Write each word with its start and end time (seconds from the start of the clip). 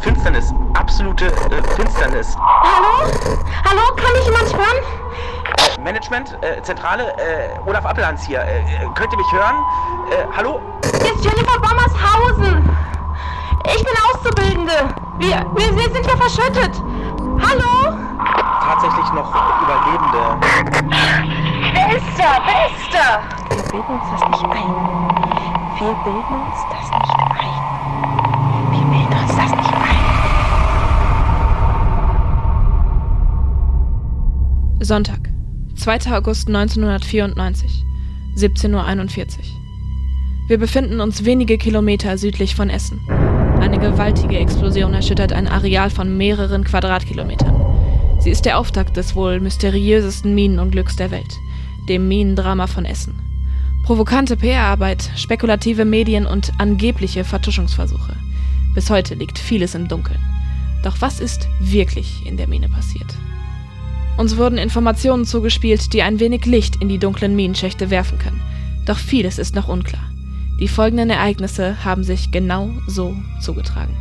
Finsternis, 0.00 0.52
absolute 0.74 1.26
äh, 1.26 1.62
Finsternis. 1.74 2.36
Hallo? 2.38 3.10
Hallo, 3.64 3.82
kann 3.96 4.12
mich 4.12 4.24
jemand 4.24 4.52
hören? 4.54 4.84
Äh, 5.76 5.80
Management, 5.80 6.36
äh, 6.42 6.62
Zentrale, 6.62 7.12
äh, 7.18 7.58
Olaf 7.66 7.84
Appelhans 7.86 8.22
hier. 8.22 8.40
Äh, 8.40 8.62
könnt 8.94 9.12
ihr 9.12 9.18
mich 9.18 9.32
hören? 9.32 9.56
Hallo? 10.36 10.60
Hier 11.02 11.14
ist 11.14 11.24
Jennifer 11.24 11.58
Bommershausen. 11.58 12.68
Ich 13.64 13.84
bin 13.84 13.94
Auszubildende. 14.12 14.94
Wir, 15.18 15.44
wir, 15.54 15.76
wir 15.76 15.92
sind 15.92 16.06
hier 16.06 16.16
verschüttet. 16.16 16.82
Hallo? 17.40 17.96
Tatsächlich 18.60 19.12
noch 19.12 19.34
Überlebende. 19.62 20.36
Wer 21.72 21.96
ist 21.96 22.18
da? 22.18 22.38
Wer 22.44 22.66
ist 22.66 22.94
da? 22.94 23.20
Wir 23.54 23.62
bilden 23.62 23.94
uns 23.94 24.04
das 24.12 24.28
nicht 24.28 24.44
ein. 24.44 24.74
Wir 25.78 25.94
bilden 26.04 26.34
uns 26.34 26.58
das 26.70 26.90
nicht 27.00 27.10
ein. 27.10 27.15
Sonntag, 34.86 35.18
2. 35.74 36.12
August 36.16 36.46
1994, 36.46 37.84
17.41 38.36 38.70
Uhr. 38.72 39.44
Wir 40.46 40.58
befinden 40.58 41.00
uns 41.00 41.24
wenige 41.24 41.58
Kilometer 41.58 42.16
südlich 42.18 42.54
von 42.54 42.70
Essen. 42.70 43.00
Eine 43.58 43.80
gewaltige 43.80 44.38
Explosion 44.38 44.94
erschüttert 44.94 45.32
ein 45.32 45.48
Areal 45.48 45.90
von 45.90 46.16
mehreren 46.16 46.62
Quadratkilometern. 46.62 48.20
Sie 48.20 48.30
ist 48.30 48.44
der 48.44 48.60
Auftakt 48.60 48.96
des 48.96 49.16
wohl 49.16 49.40
mysteriösesten 49.40 50.36
Minenunglücks 50.36 50.94
der 50.94 51.10
Welt, 51.10 51.34
dem 51.88 52.06
Minendrama 52.06 52.68
von 52.68 52.84
Essen. 52.84 53.18
Provokante 53.86 54.36
PR-Arbeit, 54.36 55.10
spekulative 55.16 55.84
Medien 55.84 56.26
und 56.26 56.52
angebliche 56.58 57.24
Vertuschungsversuche. 57.24 58.14
Bis 58.76 58.88
heute 58.88 59.16
liegt 59.16 59.40
vieles 59.40 59.74
im 59.74 59.88
Dunkeln. 59.88 60.20
Doch 60.84 61.00
was 61.00 61.18
ist 61.18 61.48
wirklich 61.58 62.24
in 62.24 62.36
der 62.36 62.46
Mine 62.46 62.68
passiert? 62.68 63.16
Uns 64.16 64.38
wurden 64.38 64.56
Informationen 64.56 65.26
zugespielt, 65.26 65.92
die 65.92 66.02
ein 66.02 66.20
wenig 66.20 66.46
Licht 66.46 66.76
in 66.80 66.88
die 66.88 66.98
dunklen 66.98 67.36
Minenschächte 67.36 67.90
werfen 67.90 68.18
können. 68.18 68.40
Doch 68.86 68.96
vieles 68.96 69.38
ist 69.38 69.54
noch 69.54 69.68
unklar. 69.68 70.10
Die 70.58 70.68
folgenden 70.68 71.10
Ereignisse 71.10 71.84
haben 71.84 72.02
sich 72.02 72.30
genau 72.30 72.70
so 72.86 73.14
zugetragen. 73.42 73.94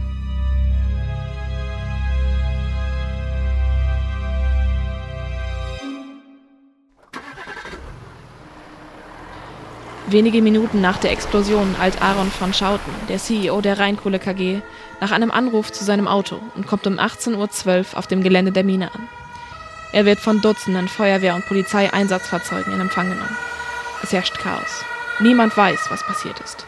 Wenige 10.08 10.42
Minuten 10.42 10.80
nach 10.80 10.98
der 10.98 11.12
Explosion 11.12 11.76
eilt 11.82 12.02
Aaron 12.02 12.30
von 12.30 12.54
Schouten, 12.54 12.94
der 13.10 13.18
CEO 13.18 13.60
der 13.60 13.80
Rheinkohle 13.80 14.20
KG, 14.20 14.62
nach 15.02 15.12
einem 15.12 15.32
Anruf 15.32 15.74
zu 15.74 15.84
seinem 15.84 16.08
Auto 16.08 16.38
und 16.56 16.68
kommt 16.68 16.88
um 16.88 17.00
18.12 17.00 17.36
Uhr 17.36 17.98
auf 17.98 18.08
dem 18.08 18.24
Gelände 18.24 18.54
der 18.54 18.64
Mine 18.64 18.94
an. 18.94 19.02
Er 19.96 20.04
wird 20.04 20.20
von 20.20 20.42
Dutzenden 20.42 20.90
Feuerwehr- 20.90 21.36
und 21.36 21.46
Polizeieinsatzfahrzeugen 21.46 22.74
in 22.74 22.82
Empfang 22.82 23.12
genommen. 23.12 23.38
Es 24.04 24.12
herrscht 24.12 24.38
Chaos. 24.38 24.84
Niemand 25.22 25.56
weiß, 25.56 25.90
was 25.90 26.06
passiert 26.06 26.38
ist. 26.42 26.66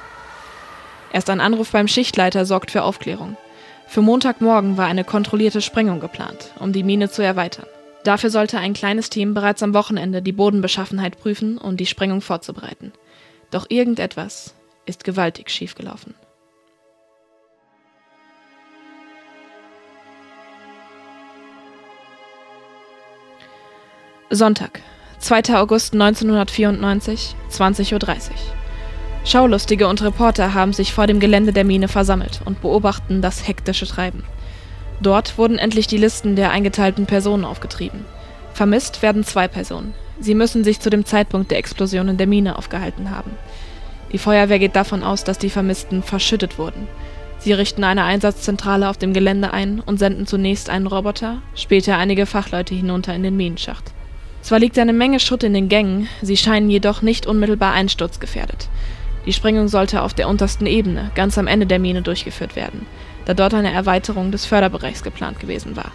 Erst 1.12 1.30
ein 1.30 1.42
Anruf 1.42 1.72
beim 1.72 1.90
Schichtleiter 1.90 2.46
sorgt 2.46 2.72
für 2.72 2.84
Aufklärung. 2.84 3.36
Für 3.86 4.02
Montagmorgen 4.02 4.78
war 4.78 4.86
eine 4.86 5.04
kontrollierte 5.04 5.60
Sprengung 5.60 6.00
geplant, 6.00 6.54
um 6.60 6.72
die 6.72 6.84
Mine 6.84 7.10
zu 7.10 7.22
erweitern. 7.22 7.66
Dafür 8.06 8.30
sollte 8.30 8.60
ein 8.60 8.72
kleines 8.72 9.10
Team 9.10 9.34
bereits 9.34 9.62
am 9.62 9.74
Wochenende 9.74 10.22
die 10.22 10.32
Bodenbeschaffenheit 10.32 11.20
prüfen, 11.20 11.58
um 11.58 11.76
die 11.76 11.86
Sprengung 11.86 12.22
vorzubereiten. 12.22 12.94
Doch 13.52 13.66
irgendetwas 13.68 14.56
ist 14.86 15.04
gewaltig 15.04 15.50
schiefgelaufen. 15.50 16.16
Sonntag, 24.30 24.82
2. 25.20 25.56
August 25.58 25.94
1994, 25.94 27.34
20.30 27.50 27.94
Uhr. 27.94 28.10
Schaulustige 29.24 29.88
und 29.88 30.02
Reporter 30.02 30.54
haben 30.54 30.74
sich 30.74 30.92
vor 30.92 31.08
dem 31.08 31.22
Gelände 31.22 31.54
der 31.54 31.64
Mine 31.64 31.88
versammelt 31.88 32.42
und 32.44 32.62
beobachten 32.62 33.22
das 33.22 33.48
hektische 33.48 33.88
Treiben. 33.88 34.26
Dort 35.00 35.38
wurden 35.38 35.58
endlich 35.58 35.88
die 35.88 35.98
Listen 35.98 36.36
der 36.36 36.52
eingeteilten 36.52 37.06
Personen 37.06 37.46
aufgetrieben. 37.46 38.04
Vermisst 38.54 39.02
werden 39.02 39.24
zwei 39.24 39.48
Personen. 39.48 39.94
Sie 40.20 40.36
müssen 40.36 40.66
sich 40.66 40.82
zu 40.82 40.90
dem 40.90 41.06
Zeitpunkt 41.06 41.50
der 41.50 41.60
Explosion 41.60 42.10
in 42.10 42.18
der 42.18 42.28
Mine 42.28 42.58
aufgehalten 42.58 43.12
haben. 43.12 43.32
Die 44.12 44.18
Feuerwehr 44.18 44.60
geht 44.60 44.76
davon 44.76 45.04
aus, 45.04 45.24
dass 45.24 45.38
die 45.38 45.50
Vermissten 45.50 46.04
verschüttet 46.04 46.58
wurden. 46.58 46.90
Sie 47.40 47.54
richten 47.54 47.86
eine 47.86 48.04
Einsatzzentrale 48.04 48.90
auf 48.90 48.98
dem 48.98 49.14
Gelände 49.14 49.54
ein 49.54 49.80
und 49.80 50.00
senden 50.00 50.28
zunächst 50.28 50.70
einen 50.70 50.88
Roboter, 50.88 51.42
später 51.56 51.98
einige 51.98 52.26
Fachleute 52.26 52.76
hinunter 52.76 53.16
in 53.16 53.24
den 53.24 53.38
Minenschacht. 53.38 53.94
Zwar 54.48 54.60
liegt 54.60 54.80
eine 54.80 54.94
Menge 54.94 55.20
Schutt 55.20 55.44
in 55.44 55.54
den 55.54 55.68
Gängen, 55.68 56.08
sie 56.22 56.38
scheinen 56.38 56.70
jedoch 56.70 57.02
nicht 57.02 57.28
unmittelbar 57.28 57.74
einsturzgefährdet. 57.74 58.70
Die 59.26 59.34
Sprengung 59.34 59.68
sollte 59.68 60.02
auf 60.02 60.14
der 60.14 60.30
untersten 60.30 60.68
Ebene, 60.68 61.12
ganz 61.16 61.38
am 61.38 61.48
Ende 61.48 61.66
der 61.66 61.80
Mine 61.80 62.02
durchgeführt 62.02 62.56
werden, 62.56 62.86
da 63.26 63.34
dort 63.34 63.54
eine 63.54 63.74
Erweiterung 63.74 64.32
des 64.32 64.46
Förderbereichs 64.46 65.04
geplant 65.04 65.42
gewesen 65.42 65.76
war. 65.76 65.92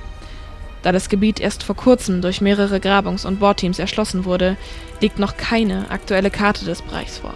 Da 0.82 0.92
das 0.92 1.08
Gebiet 1.08 1.40
erst 1.40 1.62
vor 1.62 1.76
kurzem 1.76 2.20
durch 2.20 2.42
mehrere 2.42 2.76
Grabungs- 2.76 3.24
und 3.24 3.40
Bohrteams 3.40 3.78
erschlossen 3.78 4.26
wurde, 4.26 4.58
liegt 5.00 5.18
noch 5.18 5.38
keine 5.38 5.90
aktuelle 5.90 6.30
Karte 6.30 6.66
des 6.66 6.82
Bereichs 6.82 7.16
vor. 7.16 7.32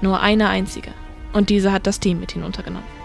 Nur 0.00 0.18
eine 0.18 0.48
einzige. 0.48 0.90
Und 1.32 1.48
diese 1.50 1.70
hat 1.70 1.86
das 1.86 2.00
Team 2.00 2.18
mit 2.18 2.32
hinuntergenommen. 2.32 2.99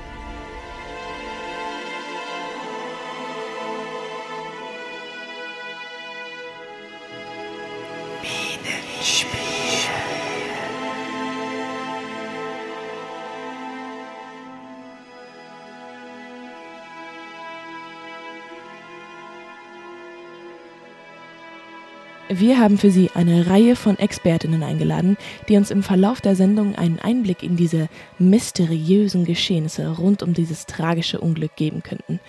Wir 22.29 22.59
haben 22.59 22.79
für 22.79 22.89
Sie 22.89 23.11
eine 23.13 23.47
Reihe 23.51 23.75
von 23.75 23.99
Expertinnen 23.99 24.63
eingeladen, 24.63 25.15
die 25.47 25.57
uns 25.57 25.69
im 25.69 25.83
Verlauf 25.83 26.21
der 26.21 26.35
Sendung 26.35 26.75
einen 26.75 26.97
Einblick 26.99 27.43
in 27.43 27.55
diese 27.55 27.87
mysteriösen 28.17 29.25
Geschehnisse 29.25 29.95
rund 29.95 30.23
um 30.23 30.33
dieses 30.33 30.65
tragische 30.65 31.19
Unglück 31.19 31.55
geben 31.55 31.83
könnten. 31.83 32.19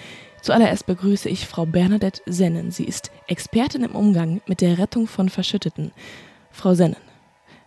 Zuallererst 0.43 0.85
begrüße 0.85 1.31
ich 1.31 1.47
Frau 1.47 1.65
Bernadette 1.65 2.21
Sennen. 2.27 2.71
Sie 2.71 2.85
ist 2.85 3.11
Expertin 3.27 3.85
im 3.85 3.95
Umgang 3.95 4.43
mit 4.47 4.61
der 4.61 4.79
Rettung 4.79 5.07
von 5.07 5.31
Verschütteten. 5.31 5.93
Frau 6.51 6.75
Sennen, 6.75 6.97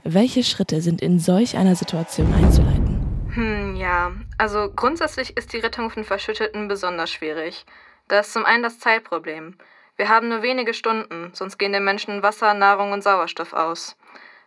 welche 0.03 0.44
Schritte 0.44 0.81
sind 0.81 1.01
in 1.01 1.19
solch 1.19 1.57
einer 1.57 1.75
Situation 1.75 2.31
einzuleiten? 2.35 3.29
Hm, 3.34 3.75
ja. 3.75 4.11
Also 4.38 4.69
grundsätzlich 4.75 5.35
ist 5.35 5.51
die 5.53 5.57
Rettung 5.57 5.90
von 5.90 6.03
Verschütteten 6.03 6.67
besonders 6.67 7.09
schwierig. 7.09 7.66
Da 8.07 8.19
ist 8.19 8.34
zum 8.34 8.46
einen 8.46 8.61
das 8.61 8.78
Zeitproblem. 8.78 9.56
Wir 9.99 10.07
haben 10.07 10.29
nur 10.29 10.41
wenige 10.41 10.73
Stunden, 10.73 11.31
sonst 11.33 11.57
gehen 11.57 11.73
den 11.73 11.83
Menschen 11.83 12.23
Wasser, 12.23 12.53
Nahrung 12.53 12.93
und 12.93 13.03
Sauerstoff 13.03 13.51
aus. 13.51 13.97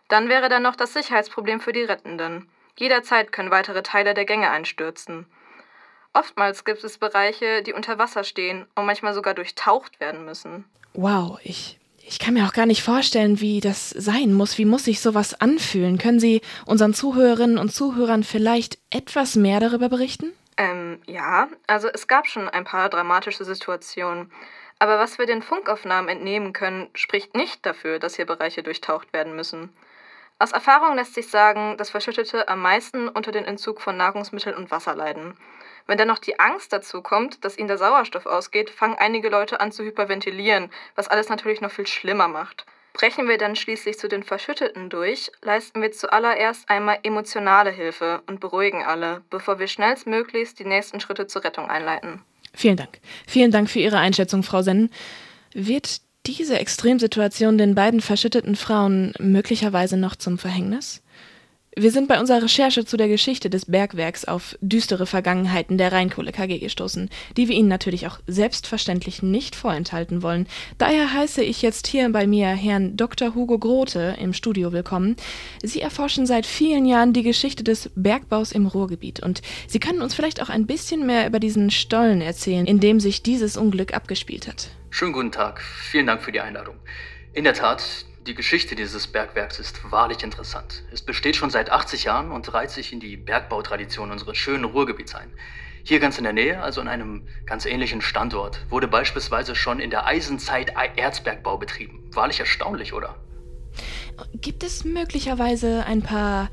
Dann 0.07 0.27
wäre 0.27 0.49
da 0.49 0.59
noch 0.59 0.75
das 0.75 0.93
Sicherheitsproblem 0.93 1.59
für 1.59 1.73
die 1.73 1.83
Rettenden. 1.83 2.49
Jederzeit 2.75 3.31
können 3.31 3.51
weitere 3.51 3.83
Teile 3.83 4.15
der 4.15 4.25
Gänge 4.25 4.49
einstürzen. 4.49 5.27
Oftmals 6.11 6.65
gibt 6.65 6.83
es 6.83 6.97
Bereiche, 6.97 7.61
die 7.61 7.73
unter 7.73 7.99
Wasser 7.99 8.23
stehen 8.23 8.65
und 8.73 8.87
manchmal 8.87 9.13
sogar 9.13 9.35
durchtaucht 9.35 9.99
werden 9.99 10.25
müssen. 10.25 10.65
Wow, 10.95 11.37
ich, 11.43 11.79
ich 11.99 12.17
kann 12.17 12.33
mir 12.33 12.47
auch 12.47 12.53
gar 12.53 12.65
nicht 12.65 12.81
vorstellen, 12.81 13.39
wie 13.39 13.59
das 13.59 13.91
sein 13.91 14.33
muss. 14.33 14.57
Wie 14.57 14.65
muss 14.65 14.85
sich 14.85 15.01
sowas 15.01 15.39
anfühlen? 15.39 15.99
Können 15.99 16.19
Sie 16.19 16.41
unseren 16.65 16.95
Zuhörerinnen 16.95 17.59
und 17.59 17.69
Zuhörern 17.69 18.23
vielleicht 18.23 18.79
etwas 18.89 19.35
mehr 19.35 19.59
darüber 19.59 19.89
berichten? 19.89 20.33
Ähm, 20.57 20.99
ja, 21.05 21.47
also 21.67 21.89
es 21.93 22.07
gab 22.07 22.27
schon 22.27 22.49
ein 22.49 22.63
paar 22.63 22.89
dramatische 22.89 23.45
Situationen. 23.45 24.31
Aber 24.83 24.99
was 24.99 25.17
wir 25.17 25.25
den 25.25 25.41
Funkaufnahmen 25.41 26.09
entnehmen 26.09 26.51
können, 26.51 26.89
spricht 26.93 27.37
nicht 27.37 27.65
dafür, 27.65 27.99
dass 27.99 28.17
hier 28.17 28.25
Bereiche 28.25 28.63
durchtaucht 28.63 29.13
werden 29.13 29.33
müssen. 29.33 29.73
Aus 30.39 30.51
Erfahrung 30.51 30.97
lässt 30.97 31.13
sich 31.13 31.29
sagen, 31.29 31.77
dass 31.77 31.91
Verschüttete 31.91 32.49
am 32.49 32.61
meisten 32.61 33.07
unter 33.07 33.31
den 33.31 33.45
Entzug 33.45 33.79
von 33.79 33.95
Nahrungsmitteln 33.95 34.57
und 34.57 34.71
Wasser 34.71 34.93
leiden. 34.93 35.37
Wenn 35.87 35.97
dann 35.97 36.09
noch 36.09 36.19
die 36.19 36.37
Angst 36.37 36.73
dazu 36.73 37.01
kommt, 37.01 37.45
dass 37.45 37.57
ihnen 37.57 37.69
der 37.69 37.77
Sauerstoff 37.77 38.25
ausgeht, 38.25 38.69
fangen 38.69 38.97
einige 38.99 39.29
Leute 39.29 39.61
an 39.61 39.71
zu 39.71 39.85
hyperventilieren, 39.85 40.69
was 40.95 41.07
alles 41.07 41.29
natürlich 41.29 41.61
noch 41.61 41.71
viel 41.71 41.87
schlimmer 41.87 42.27
macht. 42.27 42.65
Brechen 42.91 43.29
wir 43.29 43.37
dann 43.37 43.55
schließlich 43.55 43.97
zu 43.97 44.09
den 44.09 44.23
Verschütteten 44.23 44.89
durch, 44.89 45.31
leisten 45.41 45.81
wir 45.81 45.93
zuallererst 45.93 46.69
einmal 46.69 46.99
emotionale 47.03 47.71
Hilfe 47.71 48.21
und 48.27 48.41
beruhigen 48.41 48.83
alle, 48.83 49.21
bevor 49.29 49.59
wir 49.59 49.67
schnellstmöglichst 49.67 50.59
die 50.59 50.65
nächsten 50.65 50.99
Schritte 50.99 51.25
zur 51.27 51.45
Rettung 51.45 51.69
einleiten. 51.69 52.21
Vielen 52.53 52.77
Dank. 52.77 52.99
Vielen 53.27 53.51
Dank 53.51 53.69
für 53.69 53.79
Ihre 53.79 53.97
Einschätzung, 53.97 54.43
Frau 54.43 54.61
Sennen. 54.61 54.89
Wird 55.53 56.01
diese 56.25 56.57
Extremsituation 56.59 57.57
den 57.57 57.75
beiden 57.75 58.01
verschütteten 58.01 58.55
Frauen 58.55 59.13
möglicherweise 59.19 59.97
noch 59.97 60.15
zum 60.15 60.37
Verhängnis? 60.37 61.01
Wir 61.75 61.89
sind 61.89 62.07
bei 62.07 62.19
unserer 62.19 62.43
Recherche 62.43 62.85
zu 62.85 62.97
der 62.97 63.07
Geschichte 63.07 63.49
des 63.49 63.65
Bergwerks 63.65 64.25
auf 64.25 64.55
düstere 64.61 65.07
Vergangenheiten 65.07 65.79
der 65.79 65.91
Rheinkohle 65.91 66.31
KG 66.31 66.59
gestoßen, 66.59 67.09
die 67.35 67.47
wir 67.47 67.55
Ihnen 67.55 67.67
natürlich 67.67 68.05
auch 68.05 68.19
selbstverständlich 68.27 69.23
nicht 69.23 69.55
vorenthalten 69.55 70.21
wollen. 70.21 70.45
Daher 70.77 71.13
heiße 71.13 71.43
ich 71.43 71.63
jetzt 71.63 71.87
hier 71.87 72.11
bei 72.11 72.27
mir 72.27 72.49
Herrn 72.49 72.95
Dr. 72.95 73.33
Hugo 73.33 73.57
Grote 73.57 74.15
im 74.19 74.33
Studio 74.33 74.71
willkommen. 74.71 75.15
Sie 75.63 75.81
erforschen 75.81 76.27
seit 76.27 76.45
vielen 76.45 76.85
Jahren 76.85 77.11
die 77.11 77.23
Geschichte 77.23 77.63
des 77.63 77.89
Bergbaus 77.95 78.51
im 78.51 78.67
Ruhrgebiet 78.67 79.21
und 79.21 79.41
Sie 79.65 79.79
können 79.79 80.03
uns 80.03 80.13
vielleicht 80.13 80.43
auch 80.43 80.49
ein 80.49 80.67
bisschen 80.67 81.07
mehr 81.07 81.25
über 81.25 81.39
diesen 81.39 81.71
Stollen 81.71 82.21
erzählen, 82.21 82.67
in 82.67 82.81
dem 82.81 82.99
sich 82.99 83.23
dieses 83.23 83.57
Unglück 83.57 83.95
abgespielt 83.95 84.47
hat. 84.47 84.69
Schönen 84.91 85.13
guten 85.13 85.31
Tag. 85.31 85.59
Vielen 85.61 86.05
Dank 86.05 86.21
für 86.21 86.31
die 86.31 86.39
Einladung. 86.39 86.75
In 87.33 87.45
der 87.45 87.55
Tat, 87.55 88.05
die 88.25 88.35
Geschichte 88.35 88.75
dieses 88.75 89.07
Bergwerks 89.07 89.59
ist 89.59 89.91
wahrlich 89.91 90.23
interessant. 90.23 90.83
Es 90.91 91.01
besteht 91.01 91.35
schon 91.35 91.49
seit 91.49 91.69
80 91.69 92.05
Jahren 92.05 92.31
und 92.31 92.53
reiht 92.53 92.69
sich 92.69 92.93
in 92.93 92.99
die 92.99 93.17
Bergbautradition 93.17 94.11
unseres 94.11 94.37
schönen 94.37 94.63
Ruhrgebiets 94.63 95.15
ein. 95.15 95.31
Hier 95.83 95.99
ganz 95.99 96.17
in 96.17 96.23
der 96.23 96.31
Nähe, 96.31 96.61
also 96.61 96.79
an 96.79 96.87
einem 96.87 97.27
ganz 97.45 97.65
ähnlichen 97.65 98.01
Standort, 98.01 98.65
wurde 98.69 98.87
beispielsweise 98.87 99.55
schon 99.55 99.79
in 99.79 99.89
der 99.89 100.05
Eisenzeit 100.05 100.73
Erzbergbau 100.95 101.57
betrieben. 101.57 102.09
Wahrlich 102.13 102.39
erstaunlich, 102.39 102.93
oder? 102.93 103.17
Gibt 104.33 104.63
es 104.63 104.85
möglicherweise 104.85 105.85
ein 105.85 106.01
paar 106.01 106.49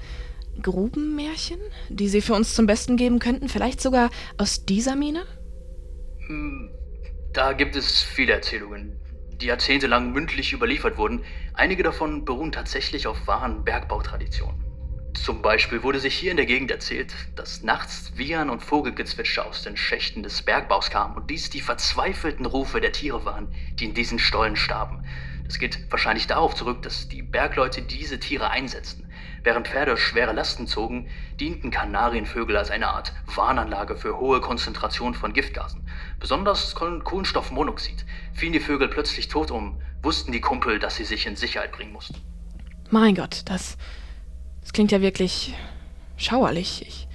Grubenmärchen, 0.61 1.61
die 1.89 2.09
Sie 2.09 2.21
für 2.21 2.35
uns 2.35 2.55
zum 2.55 2.67
Besten 2.67 2.97
geben 2.97 3.21
könnten? 3.21 3.49
Vielleicht 3.49 3.81
sogar 3.81 4.11
aus 4.39 4.65
dieser 4.65 4.97
Mine? 4.97 5.25
Hm, 6.27 6.71
da 7.33 7.53
gibt 7.53 7.77
es 7.77 8.03
viele 8.03 8.33
Erzählungen, 8.33 9.00
die 9.41 9.47
jahrzehntelang 9.47 10.13
mündlich 10.13 10.53
überliefert 10.53 10.99
wurden. 10.99 11.23
Einige 11.55 11.83
davon 11.83 12.25
beruhen 12.25 12.53
tatsächlich 12.53 13.07
auf 13.07 13.27
wahren 13.27 13.65
Bergbautraditionen. 13.65 14.71
Zum 15.15 15.43
Beispiel 15.43 15.83
wurde 15.83 15.99
sich 15.99 16.15
hier 16.15 16.31
in 16.31 16.37
der 16.37 16.47
Gegend 16.47 16.71
erzählt, 16.71 17.15
dass 17.35 17.63
nachts 17.63 18.17
Wiehern 18.17 18.49
und 18.49 18.63
Vogelgezwitscher 18.63 19.47
aus 19.47 19.63
den 19.63 19.77
Schächten 19.77 20.23
des 20.23 20.43
Bergbaus 20.43 20.91
kamen 20.91 21.17
und 21.17 21.31
dies 21.31 21.51
die 21.51 21.61
verzweifelten 21.61 22.47
Rufe 22.47 22.81
der 22.81 22.93
Tiere 22.93 23.25
waren, 23.25 23.49
die 23.75 23.87
in 23.87 23.95
diesen 23.95 24.19
Stollen 24.19 24.57
starben. 24.57 25.05
Das 25.45 25.59
geht 25.59 25.91
wahrscheinlich 25.91 26.29
darauf 26.29 26.55
zurück, 26.55 26.83
dass 26.83 27.09
die 27.09 27.23
Bergleute 27.23 27.83
diese 27.83 28.21
Tiere 28.21 28.51
einsetzten. 28.51 29.10
Während 29.43 29.69
Pferde 29.69 29.97
schwere 29.97 30.33
Lasten 30.33 30.67
zogen, 30.67 31.09
dienten 31.39 31.71
Kanarienvögel 31.71 32.57
als 32.57 32.71
eine 32.71 32.89
Art 32.89 33.13
Warnanlage 33.35 33.97
für 33.97 34.19
hohe 34.19 34.41
Konzentrationen 34.41 35.15
von 35.15 35.33
Giftgasen. 35.33 35.83
Besonders 36.19 36.75
Kohlenstoffmonoxid. 36.75 38.05
Fielen 38.35 38.53
die 38.53 38.61
Vögel 38.61 38.89
plötzlich 38.89 39.29
tot 39.29 39.51
um, 39.51 39.81
wussten 40.03 40.33
die 40.33 40.41
Kumpel, 40.41 40.79
dass 40.79 40.97
sie 40.97 41.05
sich 41.05 41.27
in 41.27 41.37
Sicherheit 41.37 41.73
bringen 41.73 41.93
mussten. 41.93 42.17
Mein 42.91 43.15
Gott, 43.15 43.43
das, 43.47 43.79
das 44.61 44.73
klingt 44.73 44.93
ja 44.93 45.01
wirklich 45.01 45.55
schauerlich. 46.17 46.85
Ich, 46.87 47.09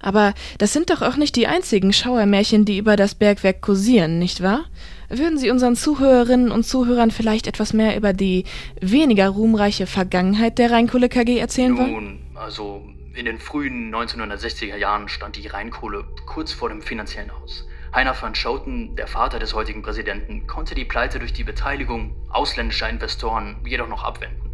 aber 0.00 0.32
das 0.58 0.72
sind 0.72 0.90
doch 0.90 1.02
auch 1.02 1.16
nicht 1.16 1.36
die 1.36 1.46
einzigen 1.46 1.92
Schauermärchen, 1.92 2.64
die 2.64 2.78
über 2.78 2.96
das 2.96 3.14
Bergwerk 3.14 3.60
kursieren, 3.60 4.18
nicht 4.18 4.42
wahr? 4.42 4.64
Würden 5.10 5.38
Sie 5.38 5.50
unseren 5.50 5.74
Zuhörerinnen 5.74 6.50
und 6.50 6.64
Zuhörern 6.64 7.10
vielleicht 7.10 7.46
etwas 7.46 7.72
mehr 7.72 7.96
über 7.96 8.12
die 8.12 8.44
weniger 8.80 9.30
ruhmreiche 9.30 9.86
Vergangenheit 9.86 10.58
der 10.58 10.70
Rheinkohle 10.70 11.08
KG 11.08 11.38
erzählen 11.38 11.78
wollen? 11.78 11.92
Nun, 11.92 12.18
also 12.34 12.82
in 13.14 13.24
den 13.24 13.38
frühen 13.38 13.94
1960er 13.94 14.76
Jahren 14.76 15.08
stand 15.08 15.36
die 15.36 15.46
Rheinkohle 15.46 16.04
kurz 16.26 16.52
vor 16.52 16.68
dem 16.68 16.82
finanziellen 16.82 17.30
Aus. 17.30 17.66
Heiner 17.94 18.14
van 18.20 18.34
Schouten, 18.34 18.96
der 18.96 19.06
Vater 19.06 19.38
des 19.38 19.54
heutigen 19.54 19.80
Präsidenten, 19.80 20.46
konnte 20.46 20.74
die 20.74 20.84
Pleite 20.84 21.18
durch 21.18 21.32
die 21.32 21.44
Beteiligung 21.44 22.14
ausländischer 22.28 22.90
Investoren 22.90 23.56
jedoch 23.64 23.88
noch 23.88 24.04
abwenden. 24.04 24.52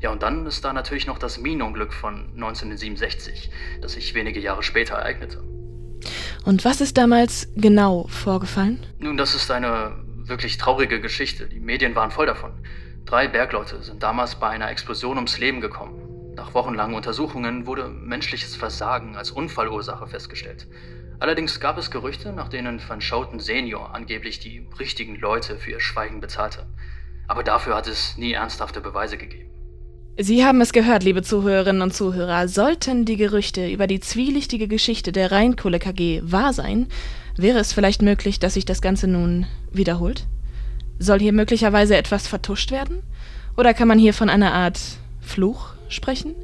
Ja, 0.00 0.10
und 0.10 0.22
dann 0.22 0.46
ist 0.46 0.64
da 0.64 0.72
natürlich 0.72 1.06
noch 1.06 1.18
das 1.18 1.38
Minenunglück 1.38 1.92
von 1.92 2.30
1967, 2.34 3.50
das 3.82 3.92
sich 3.92 4.14
wenige 4.14 4.40
Jahre 4.40 4.62
später 4.62 4.94
ereignete. 4.94 5.44
Und 6.44 6.64
was 6.64 6.80
ist 6.80 6.98
damals 6.98 7.48
genau 7.56 8.06
vorgefallen? 8.08 8.84
Nun, 8.98 9.16
das 9.16 9.34
ist 9.34 9.50
eine 9.50 9.92
wirklich 10.24 10.58
traurige 10.58 11.00
Geschichte. 11.00 11.46
Die 11.46 11.60
Medien 11.60 11.94
waren 11.94 12.10
voll 12.10 12.26
davon. 12.26 12.52
Drei 13.04 13.28
Bergleute 13.28 13.82
sind 13.82 14.02
damals 14.02 14.34
bei 14.36 14.48
einer 14.48 14.70
Explosion 14.70 15.16
ums 15.16 15.38
Leben 15.38 15.60
gekommen. 15.60 16.34
Nach 16.34 16.54
wochenlangen 16.54 16.96
Untersuchungen 16.96 17.66
wurde 17.66 17.88
menschliches 17.88 18.56
Versagen 18.56 19.16
als 19.16 19.30
Unfallursache 19.30 20.06
festgestellt. 20.06 20.66
Allerdings 21.20 21.60
gab 21.60 21.78
es 21.78 21.90
Gerüchte, 21.90 22.32
nach 22.32 22.48
denen 22.48 22.80
Van 22.88 23.00
Schouten 23.00 23.38
Senior 23.38 23.94
angeblich 23.94 24.40
die 24.40 24.66
richtigen 24.80 25.16
Leute 25.16 25.56
für 25.56 25.70
ihr 25.70 25.80
Schweigen 25.80 26.20
bezahlte. 26.20 26.66
Aber 27.28 27.44
dafür 27.44 27.76
hat 27.76 27.86
es 27.86 28.16
nie 28.16 28.32
ernsthafte 28.32 28.80
Beweise 28.80 29.16
gegeben. 29.16 29.50
Sie 30.18 30.44
haben 30.44 30.60
es 30.60 30.74
gehört, 30.74 31.04
liebe 31.04 31.22
Zuhörerinnen 31.22 31.80
und 31.80 31.94
Zuhörer. 31.94 32.46
Sollten 32.46 33.06
die 33.06 33.16
Gerüchte 33.16 33.70
über 33.70 33.86
die 33.86 33.98
zwielichtige 33.98 34.68
Geschichte 34.68 35.10
der 35.10 35.32
Rheinkohle 35.32 35.78
KG 35.78 36.20
wahr 36.22 36.52
sein, 36.52 36.86
wäre 37.38 37.58
es 37.58 37.72
vielleicht 37.72 38.02
möglich, 38.02 38.38
dass 38.38 38.54
sich 38.54 38.66
das 38.66 38.82
Ganze 38.82 39.06
nun 39.08 39.46
wiederholt? 39.72 40.26
Soll 40.98 41.18
hier 41.18 41.32
möglicherweise 41.32 41.96
etwas 41.96 42.28
vertuscht 42.28 42.70
werden? 42.70 42.98
Oder 43.56 43.72
kann 43.72 43.88
man 43.88 43.98
hier 43.98 44.12
von 44.12 44.28
einer 44.28 44.52
Art 44.52 44.78
Fluch 45.22 45.70
sprechen, 45.88 46.34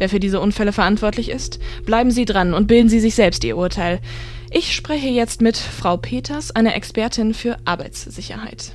der 0.00 0.08
für 0.08 0.18
diese 0.18 0.40
Unfälle 0.40 0.72
verantwortlich 0.72 1.30
ist? 1.30 1.60
Bleiben 1.86 2.10
Sie 2.10 2.24
dran 2.24 2.52
und 2.52 2.66
bilden 2.66 2.88
Sie 2.88 3.00
sich 3.00 3.14
selbst 3.14 3.44
Ihr 3.44 3.56
Urteil. 3.56 4.00
Ich 4.50 4.74
spreche 4.74 5.08
jetzt 5.08 5.40
mit 5.40 5.56
Frau 5.56 5.96
Peters, 5.96 6.50
einer 6.50 6.74
Expertin 6.74 7.34
für 7.34 7.56
Arbeitssicherheit. 7.66 8.72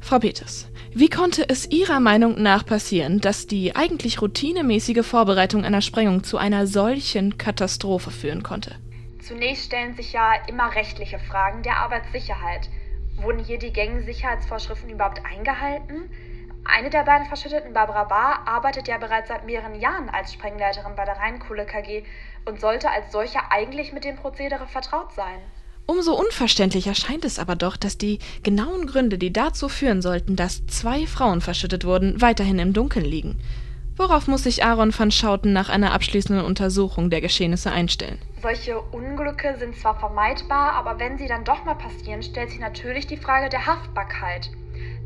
Frau 0.00 0.20
Peters, 0.20 0.68
wie 0.98 1.10
konnte 1.10 1.46
es 1.46 1.70
Ihrer 1.70 2.00
Meinung 2.00 2.40
nach 2.42 2.64
passieren, 2.64 3.20
dass 3.20 3.46
die 3.46 3.76
eigentlich 3.76 4.22
routinemäßige 4.22 5.04
Vorbereitung 5.04 5.62
einer 5.62 5.82
Sprengung 5.82 6.24
zu 6.24 6.38
einer 6.38 6.66
solchen 6.66 7.36
Katastrophe 7.36 8.10
führen 8.10 8.42
konnte? 8.42 8.76
Zunächst 9.20 9.66
stellen 9.66 9.94
sich 9.94 10.14
ja 10.14 10.32
immer 10.48 10.74
rechtliche 10.74 11.18
Fragen 11.18 11.62
der 11.62 11.76
Arbeitssicherheit. 11.76 12.70
Wurden 13.16 13.44
hier 13.44 13.58
die 13.58 13.74
gängigen 13.74 14.06
Sicherheitsvorschriften 14.06 14.88
überhaupt 14.88 15.20
eingehalten? 15.30 16.08
Eine 16.64 16.88
der 16.88 17.04
beiden 17.04 17.26
Verschütteten, 17.26 17.74
Barbara 17.74 18.04
Bahr, 18.04 18.48
arbeitet 18.48 18.88
ja 18.88 18.96
bereits 18.96 19.28
seit 19.28 19.44
mehreren 19.44 19.78
Jahren 19.78 20.08
als 20.08 20.32
Sprengleiterin 20.32 20.96
bei 20.96 21.04
der 21.04 21.18
Rheinkohle 21.18 21.66
KG 21.66 22.04
und 22.46 22.58
sollte 22.58 22.90
als 22.90 23.12
solche 23.12 23.40
eigentlich 23.50 23.92
mit 23.92 24.04
dem 24.04 24.16
Prozedere 24.16 24.66
vertraut 24.66 25.12
sein. 25.12 25.40
Umso 25.86 26.14
unverständlicher 26.14 26.96
scheint 26.96 27.24
es 27.24 27.38
aber 27.38 27.54
doch, 27.54 27.76
dass 27.76 27.96
die 27.96 28.18
genauen 28.42 28.86
Gründe, 28.86 29.18
die 29.18 29.32
dazu 29.32 29.68
führen 29.68 30.02
sollten, 30.02 30.34
dass 30.34 30.66
zwei 30.66 31.06
Frauen 31.06 31.40
verschüttet 31.40 31.84
wurden, 31.84 32.20
weiterhin 32.20 32.58
im 32.58 32.72
Dunkeln 32.72 33.04
liegen. 33.04 33.38
Worauf 33.96 34.26
muss 34.26 34.42
sich 34.42 34.64
Aaron 34.64 34.92
van 34.96 35.12
Schouten 35.12 35.52
nach 35.52 35.68
einer 35.68 35.94
abschließenden 35.94 36.44
Untersuchung 36.44 37.08
der 37.08 37.20
Geschehnisse 37.20 37.70
einstellen? 37.70 38.18
Solche 38.42 38.80
Unglücke 38.80 39.56
sind 39.58 39.76
zwar 39.76 39.98
vermeidbar, 39.98 40.72
aber 40.72 40.98
wenn 40.98 41.18
sie 41.18 41.28
dann 41.28 41.44
doch 41.44 41.64
mal 41.64 41.76
passieren, 41.76 42.22
stellt 42.22 42.50
sich 42.50 42.60
natürlich 42.60 43.06
die 43.06 43.16
Frage 43.16 43.48
der 43.48 43.64
Haftbarkeit. 43.64 44.50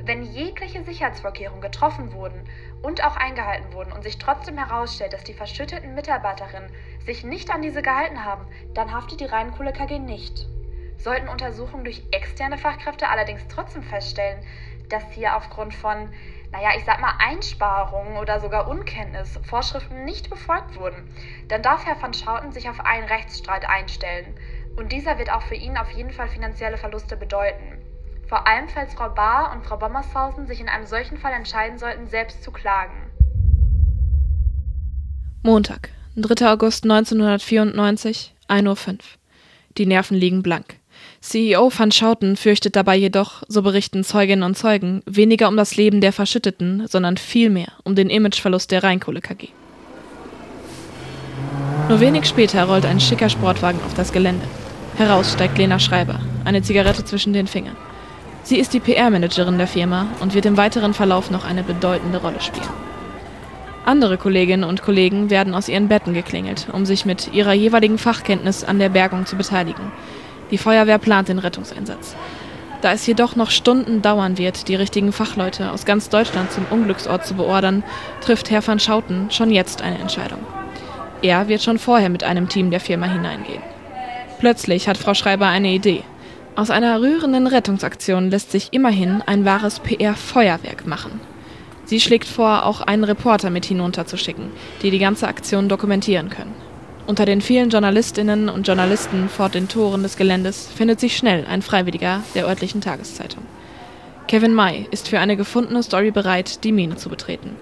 Wenn 0.05 0.33
jegliche 0.33 0.83
Sicherheitsvorkehrungen 0.83 1.61
getroffen 1.61 2.13
wurden 2.15 2.41
und 2.83 3.05
auch 3.05 3.17
eingehalten 3.17 3.73
wurden 3.75 3.93
und 3.93 4.03
sich 4.03 4.19
trotzdem 4.19 4.57
herausstellt, 4.57 5.13
dass 5.13 5.25
die 5.25 5.35
verschütteten 5.35 5.95
Mitarbeiterinnen 5.95 6.71
sich 7.05 7.23
nicht 7.23 7.51
an 7.51 7.63
diese 7.63 7.83
gehalten 7.83 8.25
haben, 8.25 8.47
dann 8.75 8.93
haftet 8.93 9.21
die 9.21 9.27
Rheinkohle 9.27 9.73
KG 9.73 9.99
nicht. 9.99 10.49
Sollten 11.03 11.29
Untersuchungen 11.29 11.85
durch 11.85 12.03
externe 12.11 12.59
Fachkräfte 12.59 13.09
allerdings 13.09 13.49
trotzdem 13.49 13.83
feststellen, 13.83 14.45
dass 14.91 15.03
hier 15.13 15.35
aufgrund 15.35 15.75
von, 15.75 16.11
naja, 16.53 16.71
ich 16.77 16.85
sag 16.85 17.01
mal 17.01 17.15
Einsparungen 17.19 18.19
oder 18.19 18.39
sogar 18.39 18.69
Unkenntnis 18.69 19.39
Vorschriften 19.45 20.05
nicht 20.05 20.29
befolgt 20.29 20.77
wurden, 20.79 21.09
dann 21.49 21.63
darf 21.63 21.87
Herr 21.87 22.01
van 22.03 22.13
Schouten 22.13 22.53
sich 22.53 22.69
auf 22.69 22.81
einen 22.81 23.07
Rechtsstreit 23.07 23.67
einstellen. 23.67 24.35
Und 24.77 24.93
dieser 24.93 25.19
wird 25.19 25.33
auch 25.33 25.43
für 25.43 25.55
ihn 25.55 25.79
auf 25.79 25.91
jeden 25.93 26.11
Fall 26.11 26.29
finanzielle 26.29 26.77
Verluste 26.77 27.17
bedeuten. 27.17 27.79
Vor 28.29 28.47
allem, 28.47 28.69
falls 28.69 28.93
Frau 28.93 29.09
Bahr 29.09 29.53
und 29.53 29.65
Frau 29.65 29.79
Bommershausen 29.79 30.47
sich 30.47 30.61
in 30.61 30.69
einem 30.69 30.87
solchen 30.87 31.17
Fall 31.17 31.33
entscheiden 31.33 31.79
sollten, 31.79 32.07
selbst 32.09 32.43
zu 32.43 32.53
klagen. 32.53 33.11
Montag, 35.43 35.89
3. 36.17 36.47
August 36.53 36.85
1994, 36.85 38.35
1.05 38.49 38.89
Uhr. 38.93 38.99
Die 39.79 39.87
Nerven 39.87 40.17
liegen 40.17 40.43
blank. 40.43 40.80
CEO 41.21 41.71
van 41.71 41.93
Schouten 41.93 42.37
fürchtet 42.37 42.77
dabei 42.77 42.97
jedoch, 42.97 43.43
so 43.47 43.61
berichten 43.61 44.05
Zeuginnen 44.05 44.43
und 44.43 44.57
Zeugen, 44.57 45.03
weniger 45.05 45.49
um 45.49 45.57
das 45.57 45.77
Leben 45.77 46.01
der 46.01 46.15
Verschütteten, 46.15 46.87
sondern 46.89 47.19
vielmehr 47.19 47.69
um 47.85 47.95
den 47.95 48.09
Imageverlust 48.09 48.71
der 48.71 48.83
Rheinkohle 48.83 49.21
KG. 49.21 49.49
Nur 51.91 52.01
wenig 52.01 52.25
später 52.27 52.65
rollt 52.65 52.87
ein 52.87 53.01
schicker 53.01 53.29
Sportwagen 53.29 53.81
auf 53.85 53.93
das 53.95 54.13
Gelände. 54.13 54.47
Heraus 54.97 55.33
steigt 55.33 55.59
Lena 55.59 55.79
Schreiber, 55.79 56.21
eine 56.45 56.63
Zigarette 56.63 57.05
zwischen 57.05 57.35
den 57.35 57.47
Fingern. 57.47 57.77
Sie 58.43 58.59
ist 58.59 58.73
die 58.73 58.81
PR-Managerin 58.81 59.59
der 59.59 59.67
Firma 59.67 60.07
und 60.21 60.35
wird 60.35 60.47
im 60.47 60.57
weiteren 60.57 60.95
Verlauf 60.95 61.31
noch 61.31 61.45
eine 61.45 61.63
bedeutende 61.63 62.19
Rolle 62.19 62.41
spielen. 62.41 62.69
Andere 63.85 64.17
Kolleginnen 64.17 64.65
und 64.65 64.83
Kollegen 64.83 65.29
werden 65.31 65.55
aus 65.55 65.69
ihren 65.69 65.89
Betten 65.89 66.15
geklingelt, 66.15 66.69
um 66.73 66.87
sich 66.87 67.05
mit 67.05 67.33
ihrer 67.35 67.53
jeweiligen 67.53 67.99
Fachkenntnis 67.99 68.65
an 68.65 68.79
der 68.79 68.89
Bergung 68.89 69.27
zu 69.27 69.37
beteiligen. 69.37 69.93
Die 70.51 70.59
Feuerwehr 70.59 70.99
plant 70.99 71.29
den 71.29 71.39
Rettungseinsatz. 71.39 72.17
Da 72.81 72.93
es 72.93 73.07
jedoch 73.07 73.37
noch 73.37 73.51
Stunden 73.51 74.01
dauern 74.01 74.39
wird, 74.39 74.69
die 74.69 74.75
richtigen 74.75 75.13
Fachleute 75.13 75.71
aus 75.71 75.85
ganz 75.85 76.09
Deutschland 76.09 76.51
zum 76.51 76.65
Unglücksort 76.71 77.27
zu 77.27 77.35
beordern, 77.35 77.83
trifft 78.23 78.51
Herr 78.51 78.67
van 78.67 78.81
Schouten 78.81 79.31
schon 79.31 79.51
jetzt 79.51 79.83
eine 79.83 79.99
Entscheidung. 79.99 80.41
Er 81.23 81.49
wird 81.49 81.63
schon 81.63 81.79
vorher 81.79 82.09
mit 82.09 82.25
einem 82.25 82.49
Team 82.49 82.71
der 82.71 82.81
Firma 82.81 83.07
hineingehen. 83.07 83.63
Plötzlich 84.39 84.89
hat 84.89 84.97
Frau 84.97 85.13
Schreiber 85.13 85.47
eine 85.47 85.69
Idee. 85.69 86.03
Aus 86.57 86.71
einer 86.71 87.01
rührenden 87.03 87.47
Rettungsaktion 87.47 88.31
lässt 88.31 88.51
sich 88.51 88.69
immerhin 88.73 89.23
ein 89.27 89.45
wahres 89.45 89.81
PR-Feuerwerk 89.81 90.87
machen. 90.87 91.21
Sie 91.85 92.01
schlägt 92.01 92.27
vor, 92.27 92.65
auch 92.65 92.81
einen 92.81 93.05
Reporter 93.05 93.51
mit 93.51 93.67
hinunterzuschicken, 93.67 94.51
die 94.83 94.91
die 94.91 94.99
ganze 94.99 95.29
Aktion 95.29 95.69
dokumentieren 95.69 96.31
können. 96.31 96.55
Unter 97.11 97.27
den 97.27 97.41
vielen 97.41 97.71
Journalistinnen 97.71 98.49
und 98.49 98.69
Journalisten 98.69 99.29
vor 99.29 99.49
den 99.49 99.67
Toren 99.67 100.05
des 100.05 100.17
Geländes 100.17 100.69
findet 100.73 101.01
sich 101.01 101.17
schnell 101.17 101.45
ein 101.45 101.61
Freiwilliger 101.61 102.23
der 102.37 102.47
örtlichen 102.47 102.81
Tageszeitung. 102.81 103.43
Kevin 104.29 104.55
May 104.55 104.87
ist 104.93 105.09
für 105.09 105.19
eine 105.19 105.37
gefundene 105.37 105.83
Story 105.83 106.13
bereit, 106.13 106.63
die 106.63 106.71
Mine 106.71 106.95
zu 106.95 107.09
betreten. 107.09 107.57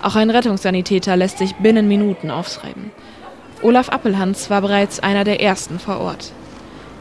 Auch 0.00 0.16
ein 0.16 0.30
Rettungssanitäter 0.30 1.14
lässt 1.14 1.36
sich 1.36 1.54
binnen 1.56 1.88
Minuten 1.88 2.30
aufschreiben. 2.30 2.90
Olaf 3.60 3.90
Appelhans 3.90 4.48
war 4.48 4.62
bereits 4.62 4.98
einer 4.98 5.24
der 5.24 5.42
ersten 5.42 5.78
vor 5.78 6.00
Ort. 6.00 6.32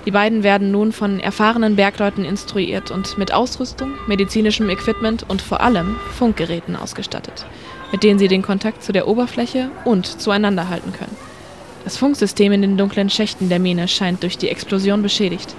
Die 0.05 0.12
beiden 0.12 0.43
werden 0.43 0.70
nun 0.70 0.91
von 0.91 1.22
erfahrenen 1.22 1.77
Bergleuten 1.77 2.25
instruiert 2.25 2.91
und 2.91 3.17
mit 3.17 3.34
Ausrüstung, 3.34 3.93
medizinischem 4.05 4.70
Equipment 4.70 5.24
und 5.29 5.41
vor 5.41 5.62
allem 5.62 5.96
Funkgeräten 6.12 6.75
ausgestattet, 6.75 7.46
mit 7.93 8.03
denen 8.03 8.20
sie 8.20 8.27
den 8.27 8.41
Kontakt 8.41 8.84
zu 8.84 8.91
der 8.91 9.08
Oberfläche 9.08 9.72
und 9.86 10.05
zueinander 10.20 10.67
halten 10.67 10.91
können. 10.91 11.33
Das 11.84 11.98
Funksystem 11.98 12.54
in 12.54 12.62
den 12.62 12.78
dunklen 12.78 13.10
Schächten 13.10 13.50
der 13.50 13.60
Mine 13.60 13.88
scheint 13.88 14.24
durch 14.24 14.38
die 14.38 14.50
Explosion 14.50 15.02
beschädigt. 15.02 15.54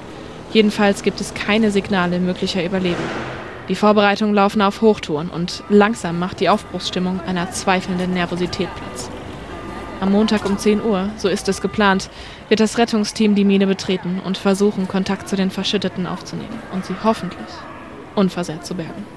Jedenfalls 0.53 1.03
gibt 1.03 1.21
es 1.21 1.35
keine 1.35 1.71
Signale 1.71 2.19
möglicher 2.19 2.65
Überleben. 2.65 3.03
Die 3.69 3.75
Vorbereitungen 3.75 4.35
laufen 4.35 4.63
auf 4.63 4.81
Hochtouren 4.81 5.29
und 5.29 5.63
langsam 5.69 6.19
macht 6.19 6.41
die 6.41 6.49
Aufbruchsstimmung 6.49 7.21
einer 7.21 7.51
zweifelnden 7.51 8.15
Nervosität 8.15 8.69
Platz. 8.75 9.11
Am 10.01 10.13
Montag 10.13 10.45
um 10.45 10.59
10 10.59 10.83
Uhr, 10.83 11.11
so 11.17 11.29
ist 11.29 11.49
es 11.49 11.61
geplant, 11.61 12.11
wird 12.49 12.61
das 12.61 12.79
Rettungsteam 12.79 13.35
die 13.35 13.45
Mine 13.45 13.67
betreten 13.67 14.21
und 14.25 14.39
versuchen, 14.39 14.89
Kontakt 14.89 15.29
zu 15.29 15.37
den 15.37 15.51
Verschütteten 15.51 16.07
aufzunehmen 16.07 16.59
und 16.73 16.85
sie 16.85 16.95
hoffentlich 17.03 17.49
unversehrt 18.15 18.67
zu 18.67 18.75
bergen. 18.75 19.14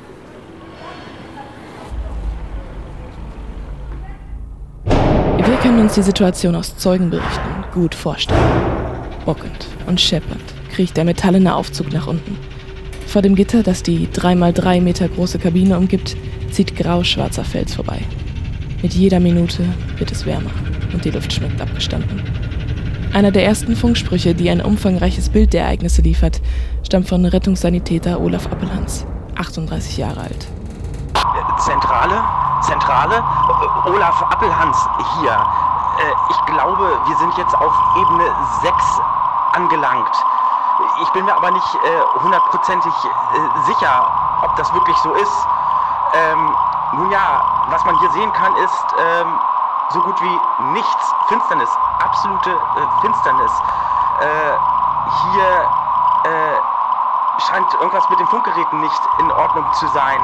Können 5.67 5.81
uns 5.81 5.95
die 5.95 6.01
Situation 6.01 6.55
aus 6.55 6.77
Zeugenberichten 6.77 7.65
gut 7.73 7.93
vorstellen. 7.93 8.39
Bockend 9.25 9.67
und 9.85 9.99
scheppernd 9.99 10.41
kriecht 10.71 10.95
der 10.95 11.03
metallene 11.03 11.53
Aufzug 11.53 11.91
nach 11.91 12.07
unten. 12.07 12.37
Vor 13.05 13.21
dem 13.21 13.35
Gitter, 13.35 13.63
das 13.63 13.83
die 13.83 14.07
3x3 14.07 14.79
Meter 14.79 15.09
große 15.09 15.39
Kabine 15.39 15.77
umgibt, 15.77 16.15
zieht 16.51 16.77
grau-schwarzer 16.77 17.43
Fels 17.43 17.75
vorbei. 17.75 17.99
Mit 18.81 18.93
jeder 18.93 19.19
Minute 19.19 19.65
wird 19.97 20.09
es 20.09 20.25
wärmer 20.25 20.51
und 20.93 21.03
die 21.03 21.11
Luft 21.11 21.33
schmeckt 21.33 21.59
abgestanden. 21.59 22.21
Einer 23.11 23.31
der 23.31 23.43
ersten 23.43 23.75
Funksprüche, 23.75 24.33
die 24.33 24.49
ein 24.49 24.61
umfangreiches 24.61 25.27
Bild 25.27 25.51
der 25.51 25.63
Ereignisse 25.63 26.01
liefert, 26.01 26.39
stammt 26.85 27.09
von 27.09 27.25
Rettungssanitäter 27.25 28.21
Olaf 28.21 28.49
Appelhans, 28.49 29.05
38 29.35 29.97
Jahre 29.97 30.21
alt. 30.21 30.47
Zentrale? 31.59 32.23
Zentrale? 32.61 33.23
Olaf 33.85 34.21
Appelhans 34.21 34.77
hier. 35.19 35.37
Äh, 35.99 36.13
ich 36.29 36.45
glaube, 36.45 36.99
wir 37.05 37.17
sind 37.17 37.37
jetzt 37.37 37.55
auf 37.57 37.73
Ebene 37.95 38.35
6 38.61 39.01
angelangt. 39.53 40.25
Ich 41.01 41.09
bin 41.11 41.25
mir 41.25 41.35
aber 41.35 41.51
nicht 41.51 41.75
äh, 41.75 42.21
hundertprozentig 42.21 42.93
äh, 43.05 43.59
sicher, 43.65 44.11
ob 44.43 44.55
das 44.55 44.71
wirklich 44.73 44.97
so 44.97 45.13
ist. 45.13 45.47
Ähm, 46.13 46.55
nun 46.93 47.11
ja, 47.11 47.41
was 47.69 47.83
man 47.85 47.97
hier 47.99 48.09
sehen 48.11 48.31
kann, 48.33 48.55
ist 48.57 48.85
ähm, 48.97 49.39
so 49.89 50.01
gut 50.01 50.21
wie 50.21 50.41
nichts. 50.73 51.15
Finsternis, 51.27 51.69
absolute 52.03 52.51
äh, 52.51 53.01
Finsternis. 53.01 53.51
Äh, 54.19 54.57
hier 55.23 55.69
äh, 56.23 57.41
scheint 57.41 57.73
irgendwas 57.75 58.09
mit 58.09 58.19
den 58.19 58.27
Funkgeräten 58.27 58.79
nicht 58.81 59.01
in 59.19 59.31
Ordnung 59.31 59.65
zu 59.73 59.87
sein. 59.87 60.19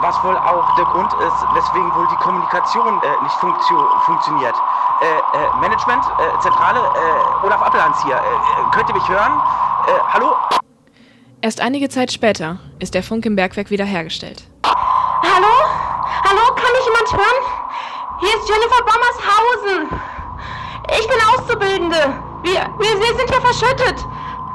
Was 0.00 0.22
wohl 0.22 0.38
auch 0.38 0.76
der 0.76 0.84
Grund 0.84 1.12
ist, 1.14 1.54
weswegen 1.54 1.92
wohl 1.96 2.06
die 2.06 2.16
Kommunikation 2.18 3.02
nicht 3.22 3.36
funktio 3.40 3.90
funktioniert. 4.04 4.54
Äh, 5.00 5.60
Management, 5.60 6.04
Zentrale, 6.40 6.80
Olaf 7.42 7.60
Appelhans 7.62 8.02
hier. 8.02 8.20
könnt 8.72 8.88
ihr 8.88 8.94
mich 8.94 9.08
hören? 9.08 9.32
hallo? 10.12 10.34
Erst 11.42 11.60
einige 11.60 11.88
Zeit 11.88 12.12
später 12.12 12.58
ist 12.78 12.94
der 12.94 13.02
Funk 13.02 13.24
im 13.26 13.36
Bergwerk 13.36 13.70
wiederhergestellt. 13.70 14.44
Hallo? 14.64 15.54
Hallo, 16.24 16.54
kann 16.54 16.72
mich 16.72 16.84
jemand 16.86 17.12
hören? 17.12 17.66
Hier 18.20 18.34
ist 18.36 18.48
Jennifer 18.48 18.82
Bommershausen. 18.82 20.00
Ich 20.98 21.06
bin 21.06 21.18
Auszubildende. 21.34 22.14
Wir, 22.42 22.66
wir, 22.78 23.00
wir 23.00 23.16
sind 23.16 23.30
hier 23.30 23.40
verschüttet. 23.40 24.04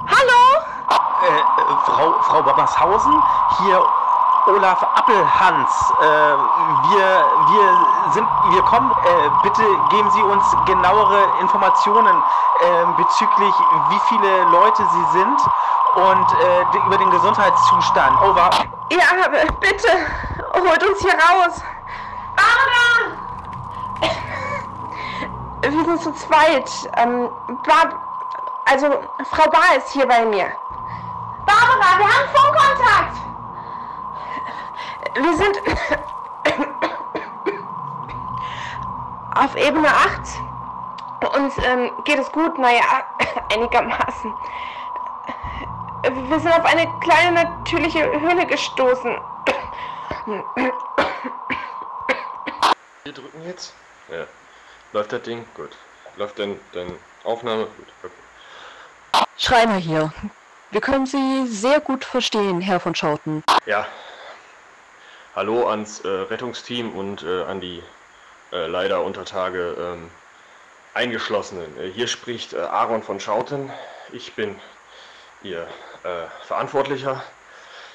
Hallo? 0.07 0.41
Äh, 0.89 1.85
Frau, 1.85 2.13
Frau 2.23 2.41
Bommershausen, 2.41 3.13
hier 3.59 3.85
Olaf 4.47 4.83
Appelhans. 4.95 5.93
Äh, 5.99 6.03
wir, 6.03 7.25
wir, 7.47 8.11
sind, 8.11 8.27
wir 8.49 8.61
kommen. 8.63 8.91
Äh, 8.91 9.29
bitte 9.43 9.63
geben 9.89 10.09
Sie 10.11 10.21
uns 10.21 10.43
genauere 10.65 11.23
Informationen 11.39 12.15
äh, 12.59 12.85
bezüglich, 12.97 13.53
wie 13.89 13.99
viele 14.09 14.43
Leute 14.45 14.83
Sie 14.91 15.19
sind 15.19 15.41
und 15.95 16.27
äh, 16.41 16.87
über 16.87 16.97
den 16.97 17.11
Gesundheitszustand. 17.11 18.21
Over. 18.21 18.49
Ja, 18.91 19.05
bitte. 19.59 19.89
Holt 20.53 20.83
uns 20.83 20.99
hier 20.99 21.13
raus. 21.13 21.61
Barbara! 22.35 23.17
Wir 25.61 25.85
sind 25.85 26.01
zu 26.01 26.13
zweit. 26.13 26.69
Ähm, 26.97 27.29
Bar 27.67 27.89
also, 28.65 28.87
Frau 29.29 29.49
Bar 29.49 29.75
ist 29.77 29.89
hier 29.89 30.07
bei 30.07 30.25
mir. 30.25 30.49
Barbara, 31.45 31.97
wir 31.97 32.05
haben 32.05 32.29
Funkkontakt! 32.33 33.30
Wir 35.13 35.35
sind 35.35 35.61
auf 39.35 39.55
Ebene 39.55 39.87
8. 39.87 40.21
Uns 41.35 41.57
ähm, 41.57 41.91
geht 42.05 42.19
es 42.19 42.31
gut, 42.31 42.57
naja, 42.57 42.81
einigermaßen. 43.53 44.33
Wir 46.03 46.39
sind 46.39 46.51
auf 46.51 46.65
eine 46.65 46.87
kleine 47.01 47.43
natürliche 47.43 48.03
Höhle 48.19 48.45
gestoßen. 48.47 49.17
Wir 53.03 53.13
drücken 53.13 53.45
jetzt? 53.45 53.73
Ja. 54.09 54.25
Läuft 54.93 55.11
das 55.11 55.21
Ding? 55.23 55.45
Gut. 55.55 55.77
Läuft 56.15 56.37
denn 56.39 56.59
deine 56.73 56.93
Aufnahme? 57.23 57.65
Gut. 57.65 57.87
Okay. 58.03 59.25
Schreiner 59.37 59.75
hier. 59.75 60.11
Wir 60.71 60.81
können 60.81 61.05
Sie 61.05 61.47
sehr 61.47 61.81
gut 61.81 62.05
verstehen, 62.05 62.61
Herr 62.61 62.79
von 62.79 62.95
Schauten. 62.95 63.43
Ja. 63.65 63.85
Hallo 65.33 65.69
ans 65.69 66.01
äh, 66.01 66.09
Rettungsteam 66.09 66.91
und 66.93 67.23
äh, 67.23 67.43
an 67.43 67.61
die 67.61 67.81
äh, 68.51 68.67
leider 68.67 69.01
unter 69.01 69.23
Tage 69.23 69.77
ähm, 69.79 70.11
Eingeschlossenen. 70.93 71.79
Äh, 71.79 71.89
hier 71.89 72.07
spricht 72.07 72.51
äh, 72.51 72.57
Aaron 72.57 73.01
von 73.01 73.17
Schauten. 73.21 73.71
Ich 74.11 74.33
bin 74.33 74.59
Ihr 75.41 75.61
äh, 76.03 76.27
Verantwortlicher. 76.45 77.23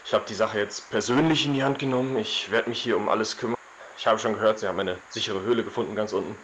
Ich 0.07 0.15
habe 0.15 0.25
die 0.27 0.35
Sache 0.35 0.59
jetzt 0.59 0.89
persönlich 0.89 1.45
in 1.45 1.53
die 1.53 1.63
Hand 1.63 1.79
genommen. 1.79 2.17
Ich 2.17 2.51
werde 2.51 2.71
mich 2.71 2.81
hier 2.81 2.97
um 2.97 3.11
alles 3.11 3.37
kümmern. 3.37 3.59
Ich 3.99 4.07
habe 4.07 4.19
schon 4.19 4.33
gehört, 4.33 4.59
Sie 4.59 4.67
haben 4.67 4.81
eine 4.81 4.97
sichere 5.11 5.43
Höhle 5.43 5.63
gefunden 5.63 5.95
ganz 5.95 6.15
unten. 6.15 6.39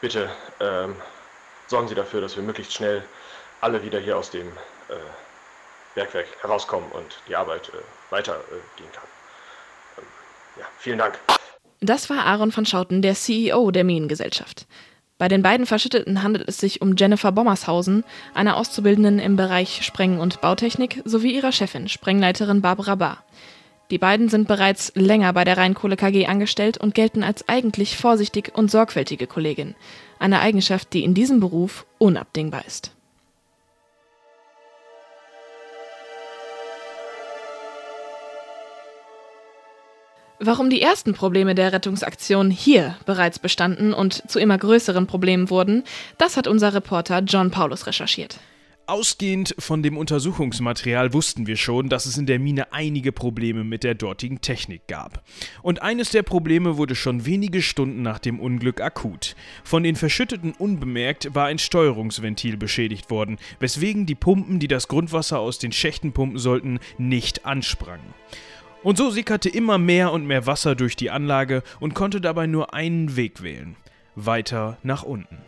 Bitte 0.00 0.30
ähm, 0.58 0.96
sorgen 1.66 1.86
Sie 1.86 1.94
dafür, 1.94 2.22
dass 2.22 2.34
wir 2.34 2.42
möglichst 2.42 2.72
schnell 2.72 3.04
alle 3.60 3.82
wieder 3.82 3.98
hier 3.98 4.16
aus 4.16 4.30
dem 4.30 4.50
Bergwerk 5.94 6.28
herauskommen 6.40 6.90
und 6.92 7.20
die 7.28 7.36
Arbeit 7.36 7.70
weitergehen 8.08 8.90
kann. 8.94 9.17
Ja, 10.58 10.64
vielen 10.78 10.98
Dank. 10.98 11.18
Das 11.80 12.10
war 12.10 12.26
Aaron 12.26 12.50
von 12.50 12.66
Schauten, 12.66 13.02
der 13.02 13.14
CEO 13.14 13.70
der 13.70 13.84
Minengesellschaft. 13.84 14.66
Bei 15.16 15.28
den 15.28 15.42
beiden 15.42 15.66
Verschütteten 15.66 16.22
handelt 16.22 16.48
es 16.48 16.58
sich 16.58 16.80
um 16.80 16.94
Jennifer 16.96 17.32
Bommershausen, 17.32 18.04
eine 18.34 18.56
Auszubildenden 18.56 19.18
im 19.18 19.36
Bereich 19.36 19.84
Spreng- 19.84 20.20
und 20.20 20.40
Bautechnik, 20.40 21.02
sowie 21.04 21.34
ihrer 21.34 21.52
Chefin, 21.52 21.88
Sprengleiterin 21.88 22.62
Barbara 22.62 22.94
Bahr. 22.94 23.24
Die 23.90 23.98
beiden 23.98 24.28
sind 24.28 24.46
bereits 24.46 24.92
länger 24.94 25.32
bei 25.32 25.44
der 25.44 25.56
Rheinkohle 25.56 25.96
KG 25.96 26.26
angestellt 26.26 26.78
und 26.78 26.94
gelten 26.94 27.24
als 27.24 27.48
eigentlich 27.48 27.96
vorsichtig 27.96 28.52
und 28.54 28.70
sorgfältige 28.70 29.26
Kollegin. 29.26 29.74
Eine 30.18 30.40
Eigenschaft, 30.40 30.92
die 30.92 31.04
in 31.04 31.14
diesem 31.14 31.40
Beruf 31.40 31.86
unabdingbar 31.98 32.64
ist. 32.66 32.92
Warum 40.40 40.70
die 40.70 40.80
ersten 40.80 41.14
Probleme 41.14 41.56
der 41.56 41.72
Rettungsaktion 41.72 42.50
hier 42.50 42.96
bereits 43.06 43.40
bestanden 43.40 43.92
und 43.92 44.30
zu 44.30 44.38
immer 44.38 44.56
größeren 44.56 45.08
Problemen 45.08 45.50
wurden, 45.50 45.82
das 46.16 46.36
hat 46.36 46.46
unser 46.46 46.74
Reporter 46.74 47.18
John 47.20 47.50
Paulus 47.50 47.88
recherchiert. 47.88 48.38
Ausgehend 48.86 49.54
von 49.58 49.82
dem 49.82 49.98
Untersuchungsmaterial 49.98 51.12
wussten 51.12 51.46
wir 51.46 51.56
schon, 51.56 51.88
dass 51.90 52.06
es 52.06 52.16
in 52.16 52.24
der 52.24 52.38
Mine 52.38 52.72
einige 52.72 53.10
Probleme 53.12 53.64
mit 53.64 53.84
der 53.84 53.94
dortigen 53.94 54.40
Technik 54.40 54.86
gab. 54.86 55.24
Und 55.60 55.82
eines 55.82 56.10
der 56.10 56.22
Probleme 56.22 56.78
wurde 56.78 56.94
schon 56.94 57.26
wenige 57.26 57.60
Stunden 57.60 58.00
nach 58.00 58.20
dem 58.20 58.38
Unglück 58.40 58.80
akut. 58.80 59.34
Von 59.64 59.82
den 59.82 59.96
Verschütteten 59.96 60.52
unbemerkt 60.52 61.34
war 61.34 61.48
ein 61.48 61.58
Steuerungsventil 61.58 62.56
beschädigt 62.56 63.10
worden, 63.10 63.38
weswegen 63.58 64.06
die 64.06 64.14
Pumpen, 64.14 64.58
die 64.60 64.68
das 64.68 64.88
Grundwasser 64.88 65.38
aus 65.40 65.58
den 65.58 65.72
Schächten 65.72 66.12
pumpen 66.12 66.38
sollten, 66.38 66.78
nicht 66.96 67.44
ansprangen. 67.44 68.14
Und 68.82 68.96
so 68.96 69.10
sickerte 69.10 69.48
immer 69.48 69.78
mehr 69.78 70.12
und 70.12 70.26
mehr 70.26 70.46
Wasser 70.46 70.74
durch 70.74 70.94
die 70.94 71.10
Anlage 71.10 71.62
und 71.80 71.94
konnte 71.94 72.20
dabei 72.20 72.46
nur 72.46 72.74
einen 72.74 73.16
Weg 73.16 73.42
wählen. 73.42 73.76
Weiter 74.14 74.78
nach 74.82 75.02
unten. 75.02 75.38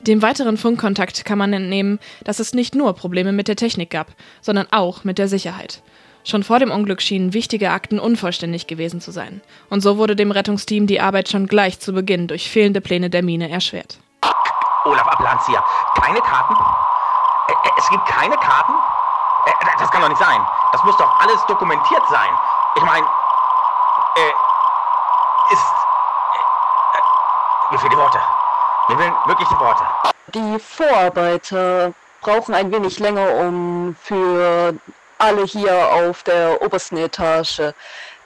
Dem 0.00 0.22
weiteren 0.22 0.56
Funkkontakt 0.56 1.24
kann 1.24 1.38
man 1.38 1.52
entnehmen, 1.52 1.98
dass 2.22 2.38
es 2.38 2.54
nicht 2.54 2.76
nur 2.76 2.94
Probleme 2.94 3.32
mit 3.32 3.48
der 3.48 3.56
Technik 3.56 3.90
gab, 3.90 4.08
sondern 4.40 4.68
auch 4.70 5.02
mit 5.02 5.18
der 5.18 5.26
Sicherheit. 5.26 5.82
Schon 6.24 6.44
vor 6.44 6.60
dem 6.60 6.70
Unglück 6.70 7.02
schienen 7.02 7.32
wichtige 7.32 7.70
Akten 7.70 7.98
unvollständig 7.98 8.68
gewesen 8.68 9.00
zu 9.00 9.10
sein. 9.10 9.40
Und 9.70 9.80
so 9.80 9.98
wurde 9.98 10.14
dem 10.14 10.30
Rettungsteam 10.30 10.86
die 10.86 11.00
Arbeit 11.00 11.28
schon 11.28 11.46
gleich 11.46 11.80
zu 11.80 11.92
Beginn 11.92 12.28
durch 12.28 12.48
fehlende 12.48 12.80
Pläne 12.80 13.10
der 13.10 13.24
Mine 13.24 13.50
erschwert. 13.50 13.98
Olaf 14.84 15.08
Ablanzia, 15.08 15.64
keine 16.00 16.20
Karten? 16.20 16.54
Es 17.78 17.88
gibt 17.88 18.06
keine 18.06 18.36
Karten? 18.36 18.74
Das 19.78 19.90
kann 19.90 20.02
doch 20.02 20.08
nicht 20.08 20.20
sein. 20.20 20.46
Das 20.72 20.82
muss 20.84 20.96
doch 20.96 21.20
alles 21.20 21.44
dokumentiert 21.46 22.02
sein. 22.08 22.30
Ich 22.76 22.82
meine, 22.82 23.06
äh, 24.16 25.52
ist. 25.52 25.72
Äh, 26.94 27.72
mir 27.72 27.78
fehlen 27.78 27.90
die 27.90 27.96
Worte. 27.96 28.20
Mir 28.88 28.98
fehlen 28.98 29.14
wirklich 29.26 29.48
die 29.48 29.58
Worte. 29.58 29.84
Die 30.28 30.58
Vorarbeiter 30.58 31.92
brauchen 32.20 32.54
ein 32.54 32.70
wenig 32.72 32.98
länger, 32.98 33.34
um 33.36 33.96
für 34.02 34.74
alle 35.18 35.44
hier 35.44 35.92
auf 35.92 36.22
der 36.22 36.60
obersten 36.62 36.96
Etage 36.96 37.72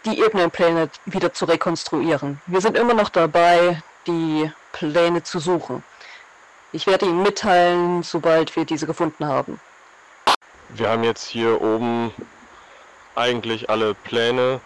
die 0.05 0.21
Ebenenpläne 0.21 0.91
wieder 1.07 1.33
zu 1.33 1.45
rekonstruieren. 1.45 2.41
Wir 2.47 2.61
sind 2.61 2.77
immer 2.77 2.95
noch 2.95 3.09
dabei, 3.09 3.83
die 4.07 4.51
Pläne 4.73 5.23
zu 5.23 5.39
suchen. 5.39 5.85
Ich 6.73 6.87
werde 6.87 7.07
Ihnen 7.07 7.23
mitteilen, 7.23 8.03
sobald 8.03 8.55
wir 8.57 8.65
diese 8.65 8.87
gefunden 8.87 9.27
haben. 9.27 9.61
Wir 10.75 10.89
haben 10.89 11.05
jetzt 11.05 11.29
hier 11.29 11.61
oben 11.61 12.13
eigentlich 13.15 13.69
alle 13.69 13.95
Pläne, 13.95 14.59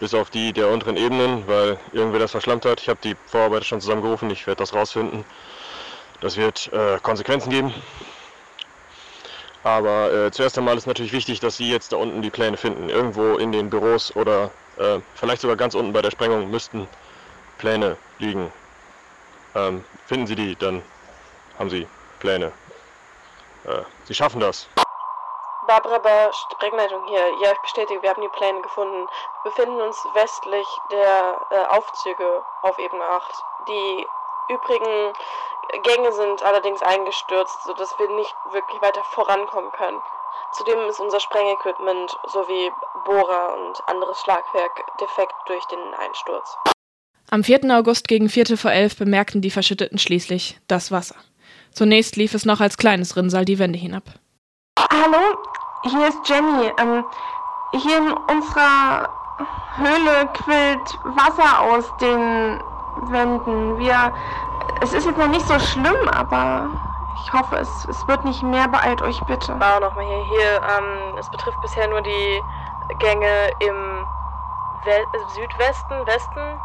bis 0.00 0.12
auf 0.12 0.28
die 0.28 0.52
der 0.52 0.68
unteren 0.68 0.96
Ebenen, 0.96 1.46
weil 1.46 1.78
irgendwer 1.92 2.18
das 2.18 2.32
verschlammt 2.32 2.64
hat. 2.64 2.80
Ich 2.80 2.88
habe 2.88 2.98
die 3.02 3.14
Vorarbeiter 3.26 3.64
schon 3.64 3.80
zusammengerufen, 3.80 4.28
ich 4.30 4.44
werde 4.48 4.58
das 4.58 4.74
rausfinden. 4.74 5.24
Das 6.20 6.36
wird 6.36 6.72
äh, 6.72 6.98
Konsequenzen 7.00 7.50
geben. 7.50 7.72
Aber 9.62 10.12
äh, 10.12 10.30
zuerst 10.32 10.58
einmal 10.58 10.76
ist 10.76 10.86
natürlich 10.86 11.12
wichtig, 11.12 11.38
dass 11.38 11.56
Sie 11.56 11.70
jetzt 11.70 11.92
da 11.92 11.96
unten 11.96 12.22
die 12.22 12.30
Pläne 12.30 12.56
finden. 12.56 12.88
Irgendwo 12.88 13.36
in 13.36 13.52
den 13.52 13.70
Büros 13.70 14.14
oder 14.16 14.50
äh, 14.78 14.98
vielleicht 15.14 15.42
sogar 15.42 15.56
ganz 15.56 15.74
unten 15.76 15.92
bei 15.92 16.02
der 16.02 16.10
Sprengung 16.10 16.50
müssten 16.50 16.88
Pläne 17.58 17.96
liegen. 18.18 18.50
Ähm, 19.54 19.84
finden 20.06 20.26
Sie 20.26 20.34
die, 20.34 20.56
dann 20.56 20.82
haben 21.56 21.70
Sie 21.70 21.86
Pläne. 22.18 22.46
Äh, 23.64 23.82
Sie 24.06 24.14
schaffen 24.14 24.40
das. 24.40 24.68
Barbara 25.66 25.98
bei 25.98 26.30
Sprengleitung 26.32 27.04
hier. 27.06 27.26
Ja, 27.42 27.52
ich 27.52 27.60
bestätige, 27.60 28.02
wir 28.02 28.10
haben 28.10 28.22
die 28.22 28.28
Pläne 28.28 28.60
gefunden. 28.62 29.06
Wir 29.42 29.50
befinden 29.50 29.80
uns 29.80 29.96
westlich 30.14 30.66
der 30.90 31.40
äh, 31.50 31.64
Aufzüge 31.76 32.42
auf 32.62 32.78
Ebene 32.78 33.04
8. 33.04 33.44
Die 33.68 34.06
übrigen 34.48 35.12
Gänge 35.82 36.12
sind 36.12 36.42
allerdings 36.42 36.82
eingestürzt, 36.82 37.64
sodass 37.64 37.98
wir 37.98 38.08
nicht 38.10 38.34
wirklich 38.52 38.80
weiter 38.80 39.02
vorankommen 39.04 39.72
können. 39.72 40.00
Zudem 40.52 40.78
ist 40.88 41.00
unser 41.00 41.20
Sprengequipment 41.20 42.16
sowie 42.28 42.70
Bohrer 43.04 43.56
und 43.56 43.88
anderes 43.88 44.20
Schlagwerk 44.20 44.84
defekt 45.00 45.34
durch 45.46 45.64
den 45.66 45.94
Einsturz. 45.94 46.56
Am 47.30 47.42
4. 47.42 47.64
August 47.76 48.06
gegen 48.06 48.28
Viertel 48.28 48.56
vor 48.56 48.70
elf 48.70 48.96
bemerkten 48.96 49.42
die 49.42 49.50
Verschütteten 49.50 49.98
schließlich 49.98 50.60
das 50.68 50.92
Wasser. 50.92 51.16
Zunächst 51.72 52.16
lief 52.16 52.34
es 52.34 52.44
noch 52.44 52.60
als 52.60 52.76
kleines 52.76 53.16
Rinnsal 53.16 53.44
die 53.44 53.58
Wände 53.58 53.78
hinab. 53.78 54.04
Hallo, 54.78 55.42
hier 55.88 56.08
ist 56.08 56.28
Jenny. 56.28 56.72
Ähm, 56.78 57.04
hier 57.72 57.98
in 57.98 58.12
unserer 58.12 59.08
Höhle 59.76 60.28
quillt 60.34 60.98
Wasser 61.04 61.62
aus 61.62 61.96
den 61.98 62.62
Wänden. 63.10 63.78
Wir, 63.78 64.12
es 64.80 64.92
ist 64.92 65.06
jetzt 65.06 65.18
noch 65.18 65.28
nicht 65.28 65.46
so 65.46 65.58
schlimm, 65.58 66.08
aber 66.08 66.70
ich 67.22 67.32
hoffe, 67.32 67.56
es, 67.56 67.84
es 67.86 68.06
wird 68.08 68.24
nicht 68.24 68.42
mehr. 68.42 68.68
Beeilt 68.68 69.02
euch 69.02 69.20
bitte. 69.24 69.52
Bau 69.54 69.80
nochmal 69.80 70.04
hier. 70.04 70.24
Hier, 70.24 70.60
ähm, 70.78 71.18
es 71.18 71.28
betrifft 71.30 71.60
bisher 71.60 71.88
nur 71.88 72.00
die 72.00 72.42
Gänge 72.98 73.50
im 73.60 74.06
We 74.84 75.04
Südwesten, 75.34 76.06
Westen, 76.06 76.60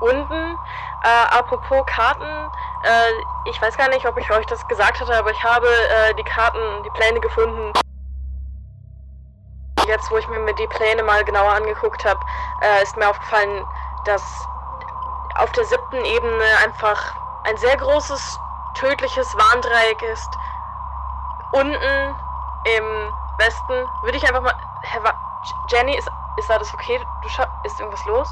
unten. 0.00 0.58
Äh, 1.02 1.38
apropos 1.38 1.84
Karten, 1.86 2.50
äh, 2.82 3.50
ich 3.50 3.60
weiß 3.60 3.76
gar 3.76 3.88
nicht, 3.88 4.06
ob 4.06 4.16
ich 4.18 4.30
euch 4.30 4.46
das 4.46 4.66
gesagt 4.66 5.00
hatte, 5.00 5.16
aber 5.16 5.30
ich 5.30 5.44
habe 5.44 5.66
äh, 5.66 6.14
die 6.14 6.24
Karten, 6.24 6.58
die 6.84 6.90
Pläne 6.90 7.20
gefunden. 7.20 7.72
Jetzt, 9.86 10.10
wo 10.10 10.18
ich 10.18 10.28
mir 10.28 10.54
die 10.54 10.66
Pläne 10.66 11.02
mal 11.02 11.24
genauer 11.24 11.52
angeguckt 11.52 12.04
habe, 12.04 12.20
äh, 12.60 12.82
ist 12.82 12.96
mir 12.96 13.08
aufgefallen, 13.08 13.64
dass 14.04 14.22
auf 15.36 15.52
der 15.52 15.64
siebten 15.64 16.04
Ebene 16.04 16.44
einfach 16.64 17.14
ein 17.44 17.56
sehr 17.58 17.76
großes, 17.76 18.38
tödliches 18.74 19.26
Warndreieck 19.36 20.02
ist. 20.12 20.28
Unten 21.52 22.16
im 22.76 22.84
Westen 23.38 23.88
würde 24.02 24.16
ich 24.16 24.26
einfach 24.26 24.42
mal. 24.42 24.54
Herr 24.82 25.02
Wa 25.04 25.14
Jenny, 25.70 25.96
ist, 25.96 26.08
ist 26.38 26.50
alles 26.50 26.72
okay? 26.74 26.98
Du 27.22 27.28
ist 27.64 27.80
irgendwas 27.80 28.04
los? 28.06 28.28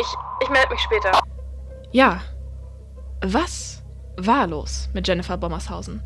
Ich, 0.00 0.14
ich 0.40 0.48
melde 0.50 0.70
mich 0.70 0.82
später. 0.82 1.12
Ja. 1.92 2.20
Was 3.22 3.82
war 4.16 4.46
los 4.46 4.90
mit 4.92 5.08
Jennifer 5.08 5.36
Bommershausen? 5.36 6.02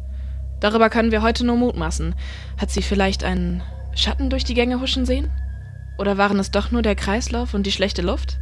Darüber 0.60 0.90
können 0.90 1.10
wir 1.10 1.22
heute 1.22 1.44
nur 1.44 1.56
mutmaßen. 1.56 2.14
Hat 2.60 2.70
sie 2.70 2.82
vielleicht 2.82 3.24
einen 3.24 3.62
Schatten 3.94 4.30
durch 4.30 4.44
die 4.44 4.54
Gänge 4.54 4.80
huschen 4.80 5.06
sehen? 5.06 5.30
Oder 5.98 6.16
waren 6.16 6.38
es 6.38 6.50
doch 6.50 6.70
nur 6.70 6.82
der 6.82 6.94
Kreislauf 6.94 7.54
und 7.54 7.64
die 7.64 7.72
schlechte 7.72 8.02
Luft? 8.02 8.38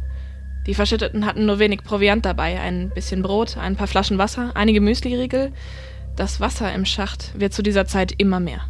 Die 0.67 0.73
Verschütteten 0.73 1.25
hatten 1.25 1.45
nur 1.45 1.59
wenig 1.59 1.83
Proviant 1.83 2.25
dabei, 2.25 2.59
ein 2.59 2.89
bisschen 2.89 3.21
Brot, 3.21 3.57
ein 3.57 3.75
paar 3.75 3.87
Flaschen 3.87 4.17
Wasser, 4.17 4.51
einige 4.53 4.81
Müsliriegel. 4.81 5.53
Das 6.15 6.39
Wasser 6.41 6.73
im 6.73 6.85
Schacht 6.85 7.39
wird 7.39 7.53
zu 7.53 7.63
dieser 7.63 7.85
Zeit 7.85 8.13
immer 8.17 8.39
mehr. 8.39 8.61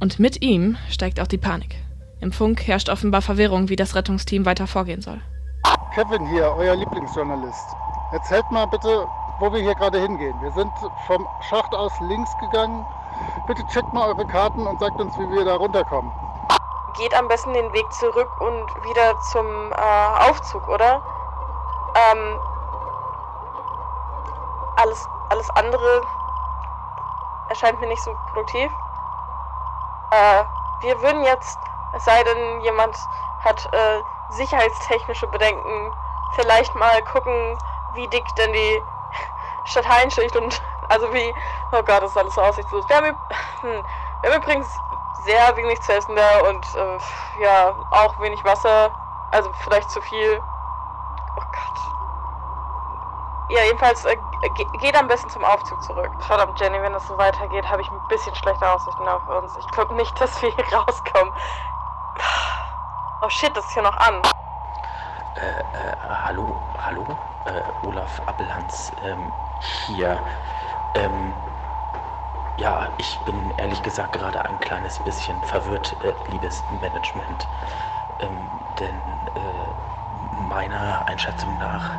Und 0.00 0.18
mit 0.18 0.42
ihm 0.42 0.76
steigt 0.90 1.20
auch 1.20 1.26
die 1.26 1.38
Panik. 1.38 1.76
Im 2.20 2.32
Funk 2.32 2.66
herrscht 2.66 2.88
offenbar 2.88 3.22
Verwirrung, 3.22 3.68
wie 3.68 3.76
das 3.76 3.94
Rettungsteam 3.94 4.44
weiter 4.44 4.66
vorgehen 4.66 5.00
soll. 5.00 5.20
Kevin 5.94 6.26
hier, 6.26 6.52
euer 6.56 6.76
Lieblingsjournalist. 6.76 7.68
Erzählt 8.12 8.50
mal 8.50 8.66
bitte, 8.66 9.06
wo 9.38 9.52
wir 9.52 9.60
hier 9.60 9.74
gerade 9.74 10.00
hingehen. 10.00 10.34
Wir 10.40 10.52
sind 10.52 10.70
vom 11.06 11.26
Schacht 11.48 11.72
aus 11.74 11.92
links 12.08 12.30
gegangen. 12.40 12.84
Bitte 13.46 13.64
checkt 13.66 13.92
mal 13.92 14.08
eure 14.08 14.26
Karten 14.26 14.66
und 14.66 14.78
sagt 14.80 15.00
uns, 15.00 15.18
wie 15.18 15.30
wir 15.30 15.44
da 15.44 15.56
runterkommen. 15.56 16.12
Geht 16.94 17.14
am 17.14 17.28
besten 17.28 17.52
den 17.54 17.72
Weg 17.72 17.92
zurück 17.92 18.30
und 18.40 18.84
wieder 18.84 19.18
zum 19.20 19.72
äh, 19.72 20.28
Aufzug, 20.28 20.66
oder? 20.68 21.00
Ähm, 21.94 22.38
alles, 24.76 25.08
alles 25.30 25.50
andere 25.50 26.02
erscheint 27.48 27.80
mir 27.80 27.88
nicht 27.88 28.02
so 28.02 28.14
produktiv. 28.32 28.70
Äh, 30.10 30.44
wir 30.80 31.00
würden 31.02 31.24
jetzt, 31.24 31.58
es 31.94 32.04
sei 32.04 32.22
denn, 32.22 32.60
jemand 32.60 32.96
hat 33.44 33.68
äh, 33.72 34.02
sicherheitstechnische 34.30 35.26
Bedenken, 35.28 35.92
vielleicht 36.32 36.74
mal 36.74 37.02
gucken, 37.02 37.58
wie 37.94 38.06
dick 38.08 38.24
denn 38.36 38.52
die 38.52 38.82
Stadtteilen-Schicht 39.64 40.36
und 40.36 40.60
also 40.88 41.12
wie, 41.12 41.34
oh 41.72 41.82
Gott, 41.82 42.02
das 42.02 42.10
ist 42.10 42.16
alles 42.16 42.34
so 42.34 42.42
aussichtslos. 42.42 42.88
Wir 42.88 42.96
haben, 42.96 43.16
hm, 43.60 43.84
wir 44.22 44.30
haben 44.30 44.42
übrigens 44.42 44.68
sehr 45.24 45.56
wenig 45.56 45.80
zu 45.82 45.92
essen 45.92 46.16
da 46.16 46.40
und 46.48 46.64
äh, 46.74 47.42
ja, 47.42 47.74
auch 47.90 48.18
wenig 48.20 48.42
Wasser, 48.44 48.90
also 49.30 49.50
vielleicht 49.64 49.90
zu 49.90 50.00
viel. 50.02 50.40
Oh 51.36 51.40
Gott. 51.40 51.78
Ja, 53.50 53.62
jedenfalls 53.64 54.04
äh, 54.04 54.16
geht 54.80 54.96
am 54.96 55.08
besten 55.08 55.30
zum 55.30 55.44
Aufzug 55.44 55.82
zurück. 55.82 56.10
Verdammt, 56.20 56.58
Jenny, 56.60 56.80
wenn 56.82 56.92
das 56.92 57.06
so 57.06 57.16
weitergeht, 57.18 57.68
habe 57.68 57.82
ich 57.82 57.90
ein 57.90 58.08
bisschen 58.08 58.34
schlechte 58.34 58.70
Aussichten 58.70 59.08
auf 59.08 59.26
uns. 59.28 59.56
Ich 59.56 59.66
glaube 59.68 59.94
nicht, 59.94 60.18
dass 60.20 60.40
wir 60.42 60.50
hier 60.50 60.64
rauskommen. 60.76 61.32
Oh 63.22 63.28
shit, 63.28 63.56
das 63.56 63.64
ist 63.64 63.72
hier 63.72 63.82
noch 63.82 63.96
an. 63.96 64.22
Äh, 65.36 65.60
äh, 65.60 65.96
hallo, 66.24 66.60
hallo? 66.84 67.04
Äh, 67.46 67.86
Olaf 67.86 68.20
Appelhans, 68.26 68.92
ähm, 69.04 69.32
hier. 69.86 70.18
Ähm, 70.94 71.34
ja, 72.56 72.88
ich 72.98 73.20
bin 73.20 73.52
ehrlich 73.56 73.82
gesagt 73.82 74.12
gerade 74.12 74.44
ein 74.44 74.58
kleines 74.58 74.98
bisschen 74.98 75.42
verwirrt, 75.42 75.96
äh, 76.02 76.14
liebes 76.30 76.64
Management. 76.80 77.46
Ähm, 78.18 78.50
denn 78.78 79.00
äh, 79.34 80.42
meiner 80.48 81.06
Einschätzung 81.06 81.56
nach 81.58 81.92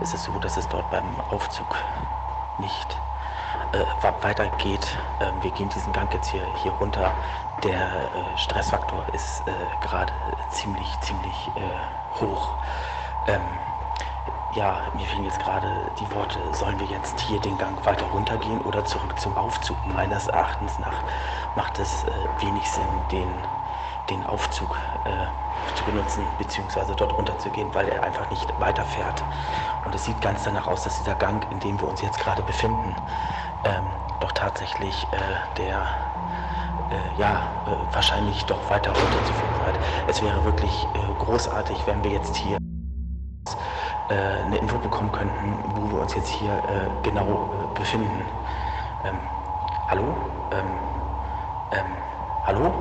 ist 0.00 0.12
es 0.14 0.24
so, 0.24 0.38
dass 0.38 0.56
es 0.56 0.68
dort 0.68 0.90
beim 0.90 1.20
Aufzug 1.28 1.76
nicht 2.58 3.00
äh, 3.72 3.84
weitergeht. 4.20 4.98
Ähm, 5.20 5.42
wir 5.42 5.50
gehen 5.50 5.68
diesen 5.70 5.92
Gang 5.92 6.12
jetzt 6.12 6.28
hier, 6.28 6.44
hier 6.44 6.72
runter. 6.72 7.14
Der 7.62 8.14
äh, 8.14 8.36
Stressfaktor 8.36 9.06
ist 9.12 9.46
äh, 9.46 9.52
gerade 9.80 10.12
ziemlich, 10.50 11.00
ziemlich 11.00 11.56
äh, 11.56 11.60
hoch. 12.20 12.56
Ähm, 13.26 13.42
ja, 14.54 14.82
mir 14.94 15.06
fehlen 15.06 15.24
jetzt 15.24 15.40
gerade 15.40 15.90
die 15.98 16.14
Worte, 16.14 16.38
sollen 16.52 16.78
wir 16.78 16.86
jetzt 16.86 17.18
hier 17.20 17.40
den 17.40 17.56
Gang 17.56 17.84
weiter 17.86 18.04
runtergehen 18.06 18.60
oder 18.62 18.84
zurück 18.84 19.18
zum 19.18 19.36
Aufzug? 19.36 19.76
Meines 19.94 20.28
Erachtens 20.28 20.78
nach 20.78 21.02
macht 21.56 21.78
es 21.78 22.04
äh, 22.04 22.44
wenig 22.44 22.68
Sinn, 22.70 22.84
den, 23.10 23.28
den 24.10 24.24
Aufzug 24.26 24.76
äh, 25.04 25.74
zu 25.76 25.84
benutzen, 25.84 26.26
beziehungsweise 26.38 26.94
dort 26.94 27.16
runterzugehen, 27.16 27.74
weil 27.74 27.88
er 27.88 28.02
einfach 28.02 28.28
nicht 28.30 28.48
weiterfährt. 28.60 29.24
Und 29.86 29.94
es 29.94 30.04
sieht 30.04 30.20
ganz 30.20 30.44
danach 30.44 30.66
aus, 30.66 30.84
dass 30.84 30.98
dieser 30.98 31.14
Gang, 31.14 31.46
in 31.50 31.58
dem 31.60 31.80
wir 31.80 31.88
uns 31.88 32.02
jetzt 32.02 32.18
gerade 32.18 32.42
befinden, 32.42 32.94
ähm, 33.64 33.86
doch 34.20 34.32
tatsächlich 34.32 35.06
äh, 35.12 35.56
der 35.56 35.78
äh, 36.90 37.20
ja, 37.20 37.48
äh, 37.66 37.94
wahrscheinlich 37.94 38.44
doch 38.44 38.68
weiter 38.68 38.90
runterzuführen 38.90 39.54
seid. 39.64 39.78
Es 40.08 40.22
wäre 40.22 40.44
wirklich 40.44 40.86
äh, 40.94 41.24
großartig, 41.24 41.78
wenn 41.86 42.04
wir 42.04 42.10
jetzt 42.10 42.36
hier 42.36 42.58
äh, 44.12 44.44
eine 44.44 44.58
Info 44.58 44.78
bekommen 44.78 45.10
könnten, 45.10 45.54
wo 45.74 45.90
wir 45.90 46.02
uns 46.02 46.14
jetzt 46.14 46.28
hier 46.28 46.50
äh, 46.50 47.08
genau 47.08 47.72
äh, 47.74 47.78
befinden. 47.78 48.22
Ähm, 49.04 49.16
hallo? 49.88 50.16
Ähm, 50.52 50.66
ähm, 51.72 51.86
hallo? 52.44 52.74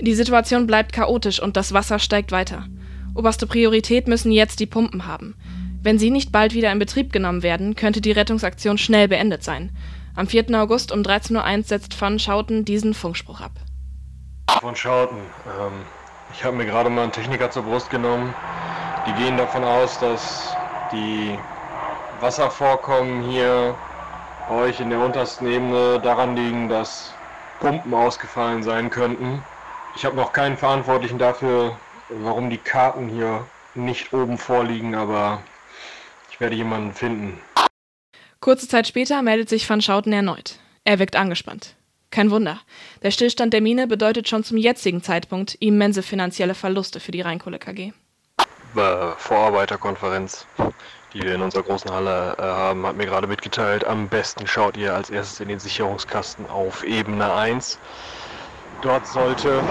Die 0.00 0.14
Situation 0.14 0.66
bleibt 0.66 0.92
chaotisch 0.92 1.40
und 1.40 1.56
das 1.56 1.72
Wasser 1.72 1.98
steigt 1.98 2.30
weiter. 2.30 2.66
Oberste 3.14 3.46
Priorität 3.46 4.06
müssen 4.06 4.30
jetzt 4.30 4.60
die 4.60 4.66
Pumpen 4.66 5.06
haben. 5.06 5.34
Wenn 5.82 5.98
sie 5.98 6.10
nicht 6.10 6.30
bald 6.30 6.54
wieder 6.54 6.70
in 6.70 6.78
Betrieb 6.78 7.12
genommen 7.12 7.42
werden, 7.42 7.74
könnte 7.74 8.00
die 8.00 8.12
Rettungsaktion 8.12 8.78
schnell 8.78 9.08
beendet 9.08 9.42
sein. 9.42 9.70
Am 10.14 10.26
4. 10.26 10.54
August 10.60 10.92
um 10.92 11.00
13.01 11.00 11.58
Uhr 11.58 11.64
setzt 11.64 11.94
von 11.94 12.18
Schauten 12.18 12.64
diesen 12.64 12.94
Funkspruch 12.94 13.40
ab. 13.40 13.52
Von 14.60 14.76
Schauten, 14.76 15.18
ähm, 15.46 15.72
ich 16.34 16.44
habe 16.44 16.56
mir 16.56 16.66
gerade 16.66 16.90
mal 16.90 17.04
einen 17.04 17.12
Techniker 17.12 17.50
zur 17.50 17.62
Brust 17.62 17.90
genommen. 17.90 18.34
Die 19.08 19.22
gehen 19.22 19.38
davon 19.38 19.64
aus, 19.64 19.98
dass 20.00 20.54
die 20.92 21.38
Wasservorkommen 22.20 23.22
hier 23.22 23.74
bei 24.48 24.54
euch 24.54 24.80
in 24.80 24.90
der 24.90 25.00
untersten 25.00 25.46
Ebene 25.46 25.98
daran 25.98 26.36
liegen, 26.36 26.68
dass 26.68 27.14
Pumpen 27.58 27.94
ausgefallen 27.94 28.62
sein 28.62 28.90
könnten. 28.90 29.42
Ich 29.96 30.04
habe 30.04 30.14
noch 30.14 30.34
keinen 30.34 30.58
Verantwortlichen 30.58 31.18
dafür, 31.18 31.78
warum 32.10 32.50
die 32.50 32.58
Karten 32.58 33.08
hier 33.08 33.46
nicht 33.74 34.12
oben 34.12 34.36
vorliegen, 34.36 34.94
aber 34.94 35.42
ich 36.30 36.38
werde 36.38 36.56
jemanden 36.56 36.92
finden. 36.92 37.40
Kurze 38.40 38.68
Zeit 38.68 38.86
später 38.86 39.22
meldet 39.22 39.48
sich 39.48 39.68
Van 39.68 39.80
Schouten 39.80 40.12
erneut. 40.12 40.58
Er 40.84 40.98
wirkt 40.98 41.16
angespannt. 41.16 41.76
Kein 42.10 42.30
Wunder. 42.30 42.60
Der 43.02 43.10
Stillstand 43.10 43.54
der 43.54 43.62
Mine 43.62 43.86
bedeutet 43.86 44.28
schon 44.28 44.44
zum 44.44 44.58
jetzigen 44.58 45.02
Zeitpunkt 45.02 45.56
immense 45.60 46.02
finanzielle 46.02 46.54
Verluste 46.54 47.00
für 47.00 47.12
die 47.12 47.22
Rheinkohle 47.22 47.58
KG. 47.58 47.92
Äh, 48.76 49.12
Vorarbeiterkonferenz, 49.16 50.46
die 51.12 51.22
wir 51.22 51.34
in 51.34 51.42
unserer 51.42 51.62
großen 51.62 51.90
Halle 51.90 52.36
äh, 52.38 52.42
haben, 52.42 52.86
hat 52.86 52.96
mir 52.96 53.06
gerade 53.06 53.26
mitgeteilt, 53.26 53.84
am 53.84 54.08
besten 54.08 54.46
schaut 54.46 54.76
ihr 54.76 54.94
als 54.94 55.10
erstes 55.10 55.40
in 55.40 55.48
den 55.48 55.58
Sicherungskasten 55.58 56.48
auf 56.48 56.84
Ebene 56.84 57.32
1. 57.32 57.78
Dort 58.82 59.06
sollte 59.06 59.62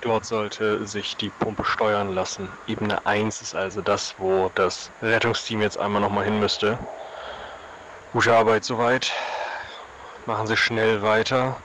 Dort 0.00 0.26
sollte 0.26 0.86
sich 0.86 1.16
die 1.16 1.30
Pumpe 1.30 1.64
steuern 1.64 2.14
lassen. 2.14 2.48
Ebene 2.66 3.04
1 3.06 3.40
ist 3.42 3.54
also 3.54 3.80
das, 3.80 4.14
wo 4.18 4.50
das 4.54 4.90
Rettungsteam 5.02 5.62
jetzt 5.62 5.78
einmal 5.78 6.02
nochmal 6.02 6.24
hin 6.24 6.38
müsste. 6.38 6.78
Gute 8.12 8.34
Arbeit 8.34 8.64
soweit. 8.64 9.12
Machen 10.26 10.46
Sie 10.46 10.56
schnell 10.56 11.02
weiter. 11.02 11.56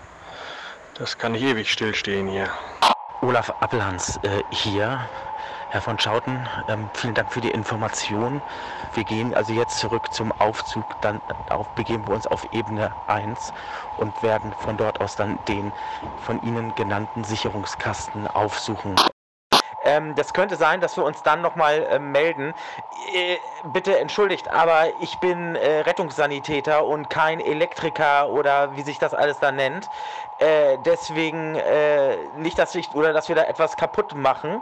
Das 1.00 1.18
kann 1.18 1.32
nicht 1.32 1.44
ewig 1.44 1.72
stillstehen 1.72 2.28
hier. 2.28 2.50
Olaf 3.22 3.50
Appelhans 3.62 4.20
äh, 4.24 4.44
hier. 4.50 5.00
Herr 5.70 5.82
von 5.82 5.98
Schauten, 5.98 6.46
ähm, 6.68 6.90
vielen 6.94 7.14
Dank 7.14 7.32
für 7.32 7.40
die 7.40 7.52
Information. 7.52 8.42
Wir 8.96 9.06
gehen 9.06 9.34
also 9.34 9.54
jetzt 9.54 9.80
zurück 9.80 10.12
zum 10.12 10.34
Aufzug, 10.34 10.84
dann 11.02 11.22
auf, 11.50 11.70
begeben 11.76 12.06
wir 12.06 12.16
uns 12.16 12.28
auf 12.28 12.46
Ebene 12.52 12.92
1 13.08 13.54
und 13.98 14.22
werden 14.24 14.52
von 14.60 14.76
dort 14.76 15.00
aus 15.00 15.16
dann 15.16 15.40
den 15.48 15.72
von 16.24 16.44
Ihnen 16.44 16.76
genannten 16.76 17.24
Sicherungskasten 17.24 18.28
aufsuchen. 18.28 18.96
Ähm, 19.84 20.16
das 20.16 20.34
könnte 20.34 20.56
sein, 20.56 20.82
dass 20.82 20.98
wir 20.98 21.04
uns 21.04 21.24
dann 21.24 21.42
nochmal 21.42 21.88
äh, 21.90 22.00
melden. 22.00 22.54
Äh, 23.14 23.38
bitte 23.64 23.98
entschuldigt, 23.98 24.50
aber 24.50 24.88
ich 25.00 25.20
bin 25.20 25.56
äh, 25.56 25.82
Rettungssanitäter 25.82 26.86
und 26.86 27.10
kein 27.10 27.40
Elektriker 27.40 28.30
oder 28.30 28.76
wie 28.76 28.82
sich 28.82 29.00
das 29.00 29.14
alles 29.14 29.40
da 29.40 29.52
nennt. 29.52 29.90
Äh, 30.40 30.78
deswegen 30.80 31.56
äh, 31.56 32.18
nicht, 32.36 32.58
dass 32.58 32.76
ich 32.76 32.94
oder 32.94 33.14
dass 33.14 33.30
wir 33.30 33.36
da 33.36 33.44
etwas 33.44 33.78
kaputt 33.78 34.16
machen. 34.16 34.62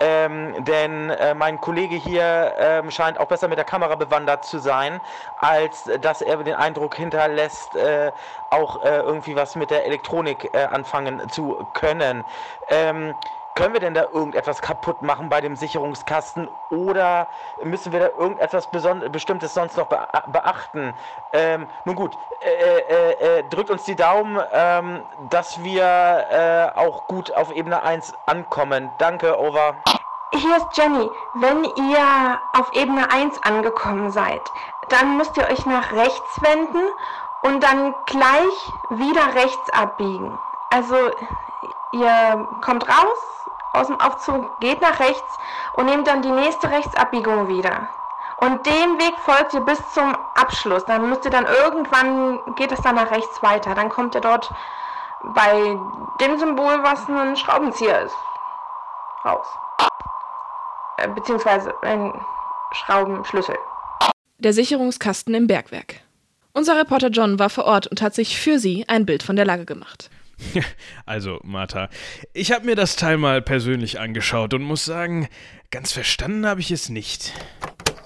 Ähm, 0.00 0.64
denn 0.64 1.10
äh, 1.10 1.34
mein 1.34 1.60
Kollege 1.60 1.96
hier 1.96 2.54
ähm, 2.56 2.90
scheint 2.92 3.18
auch 3.18 3.26
besser 3.26 3.48
mit 3.48 3.58
der 3.58 3.64
Kamera 3.64 3.96
bewandert 3.96 4.44
zu 4.44 4.60
sein, 4.60 5.00
als 5.38 5.90
dass 6.00 6.22
er 6.22 6.36
den 6.36 6.54
Eindruck 6.54 6.94
hinterlässt, 6.94 7.74
äh, 7.74 8.12
auch 8.50 8.84
äh, 8.84 9.00
irgendwie 9.00 9.34
was 9.34 9.56
mit 9.56 9.70
der 9.72 9.86
Elektronik 9.86 10.50
äh, 10.54 10.66
anfangen 10.66 11.28
zu 11.30 11.66
können. 11.72 12.24
Ähm, 12.68 13.16
können 13.58 13.72
wir 13.72 13.80
denn 13.80 13.94
da 13.94 14.04
irgendetwas 14.04 14.62
kaputt 14.62 15.02
machen 15.02 15.28
bei 15.28 15.40
dem 15.40 15.56
Sicherungskasten 15.56 16.48
oder 16.70 17.26
müssen 17.64 17.90
wir 17.92 17.98
da 17.98 18.06
irgendetwas 18.16 18.70
Beson 18.70 19.10
Bestimmtes 19.10 19.52
sonst 19.52 19.76
noch 19.76 19.86
be 19.86 19.98
beachten? 20.28 20.94
Ähm, 21.32 21.66
nun 21.84 21.96
gut, 21.96 22.16
äh, 22.40 22.78
äh, 22.78 23.38
äh, 23.40 23.44
drückt 23.50 23.70
uns 23.70 23.82
die 23.82 23.96
Daumen, 23.96 24.40
ähm, 24.52 25.02
dass 25.28 25.60
wir 25.64 25.82
äh, 25.82 26.78
auch 26.78 27.08
gut 27.08 27.34
auf 27.34 27.50
Ebene 27.50 27.82
1 27.82 28.14
ankommen. 28.26 28.90
Danke, 28.98 29.36
over. 29.36 29.74
Hier 30.34 30.56
ist 30.58 30.68
Jenny. 30.74 31.10
Wenn 31.34 31.64
ihr 31.64 32.38
auf 32.52 32.72
Ebene 32.74 33.10
1 33.10 33.42
angekommen 33.42 34.12
seid, 34.12 34.40
dann 34.88 35.16
müsst 35.16 35.36
ihr 35.36 35.48
euch 35.48 35.66
nach 35.66 35.90
rechts 35.94 36.42
wenden 36.42 36.92
und 37.42 37.60
dann 37.64 37.92
gleich 38.06 38.72
wieder 38.90 39.34
rechts 39.34 39.70
abbiegen. 39.72 40.38
Also 40.70 40.94
ihr 41.92 42.48
kommt 42.60 42.88
raus 42.88 43.38
aus 43.72 43.86
dem 43.86 44.00
Aufzug, 44.00 44.60
geht 44.60 44.80
nach 44.80 44.98
rechts 45.00 45.38
und 45.74 45.86
nehmt 45.86 46.06
dann 46.06 46.22
die 46.22 46.30
nächste 46.30 46.70
Rechtsabbiegung 46.70 47.48
wieder. 47.48 47.88
Und 48.40 48.64
dem 48.66 48.98
Weg 48.98 49.18
folgt 49.24 49.52
ihr 49.54 49.60
bis 49.60 49.78
zum 49.92 50.16
Abschluss. 50.34 50.84
Dann 50.84 51.08
müsst 51.08 51.24
ihr 51.24 51.30
dann 51.30 51.46
irgendwann, 51.46 52.54
geht 52.54 52.70
es 52.70 52.80
dann 52.82 52.94
nach 52.94 53.10
rechts 53.10 53.42
weiter. 53.42 53.74
Dann 53.74 53.88
kommt 53.88 54.14
ihr 54.14 54.20
dort 54.20 54.48
bei 55.34 55.76
dem 56.20 56.38
Symbol, 56.38 56.82
was 56.82 57.08
ein 57.08 57.36
Schraubenzieher 57.36 58.02
ist, 58.02 58.16
raus. 59.24 59.46
Äh, 60.98 61.08
beziehungsweise 61.08 61.74
ein 61.82 62.14
Schraubenschlüssel. 62.72 63.58
Der 64.38 64.52
Sicherungskasten 64.52 65.34
im 65.34 65.48
Bergwerk. 65.48 65.96
Unser 66.52 66.76
Reporter 66.76 67.08
John 67.08 67.38
war 67.38 67.50
vor 67.50 67.64
Ort 67.64 67.88
und 67.88 68.02
hat 68.02 68.14
sich 68.14 68.40
für 68.40 68.58
Sie 68.58 68.84
ein 68.88 69.04
Bild 69.06 69.22
von 69.22 69.36
der 69.36 69.44
Lage 69.44 69.64
gemacht. 69.64 70.10
Also, 71.06 71.40
Martha, 71.42 71.88
ich 72.32 72.52
habe 72.52 72.66
mir 72.66 72.76
das 72.76 72.96
Teil 72.96 73.18
mal 73.18 73.42
persönlich 73.42 74.00
angeschaut 74.00 74.54
und 74.54 74.62
muss 74.62 74.84
sagen, 74.84 75.28
ganz 75.70 75.92
verstanden 75.92 76.46
habe 76.46 76.60
ich 76.60 76.70
es 76.70 76.88
nicht. 76.88 77.32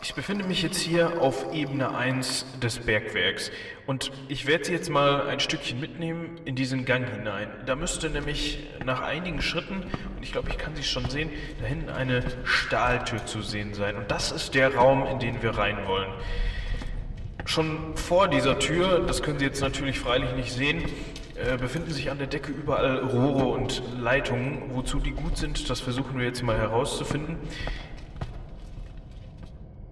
Ich 0.05 0.14
befinde 0.14 0.45
mich 0.45 0.62
jetzt 0.62 0.81
hier 0.81 1.23
auf 1.23 1.55
Ebene 1.55 1.95
1 1.95 2.59
des 2.61 2.81
Bergwerks 2.81 3.53
und 3.87 4.11
ich 4.27 4.47
werde 4.47 4.64
Sie 4.64 4.73
jetzt 4.73 4.90
mal 4.90 5.29
ein 5.29 5.38
Stückchen 5.38 5.79
mitnehmen 5.79 6.40
in 6.45 6.57
diesen 6.57 6.85
Gang 6.85 7.09
hinein. 7.09 7.49
Da 7.66 7.77
müsste 7.77 8.11
nämlich 8.11 8.66
nach 8.85 9.01
einigen 9.01 9.40
Schritten, 9.40 9.85
und 10.16 10.23
ich 10.23 10.33
glaube, 10.33 10.51
ich 10.51 10.59
kann 10.59 10.75
Sie 10.75 10.83
schon 10.83 11.09
sehen, 11.09 11.31
da 11.61 11.66
hinten 11.66 11.88
eine 11.88 12.25
Stahltür 12.42 13.25
zu 13.27 13.42
sehen 13.42 13.75
sein. 13.75 13.95
Und 13.95 14.11
das 14.11 14.33
ist 14.33 14.57
der 14.57 14.75
Raum, 14.75 15.07
in 15.07 15.21
den 15.21 15.40
wir 15.40 15.57
rein 15.57 15.87
wollen. 15.87 16.11
Schon 17.45 17.97
vor 17.97 18.27
dieser 18.27 18.59
Tür, 18.59 19.05
das 19.07 19.23
können 19.23 19.38
Sie 19.38 19.45
jetzt 19.45 19.61
natürlich 19.61 20.01
freilich 20.01 20.33
nicht 20.35 20.53
sehen, 20.53 20.83
äh, 21.46 21.57
befinden 21.57 21.90
sich 21.90 22.11
an 22.11 22.18
der 22.18 22.26
Decke 22.26 22.52
überall 22.52 22.98
Rohre 22.98 23.46
und 23.46 23.83
Leitungen. 23.98 24.70
Wozu 24.74 24.98
die 24.98 25.11
gut 25.11 25.37
sind, 25.37 25.68
das 25.68 25.81
versuchen 25.81 26.18
wir 26.18 26.24
jetzt 26.24 26.42
mal 26.42 26.57
herauszufinden. 26.57 27.37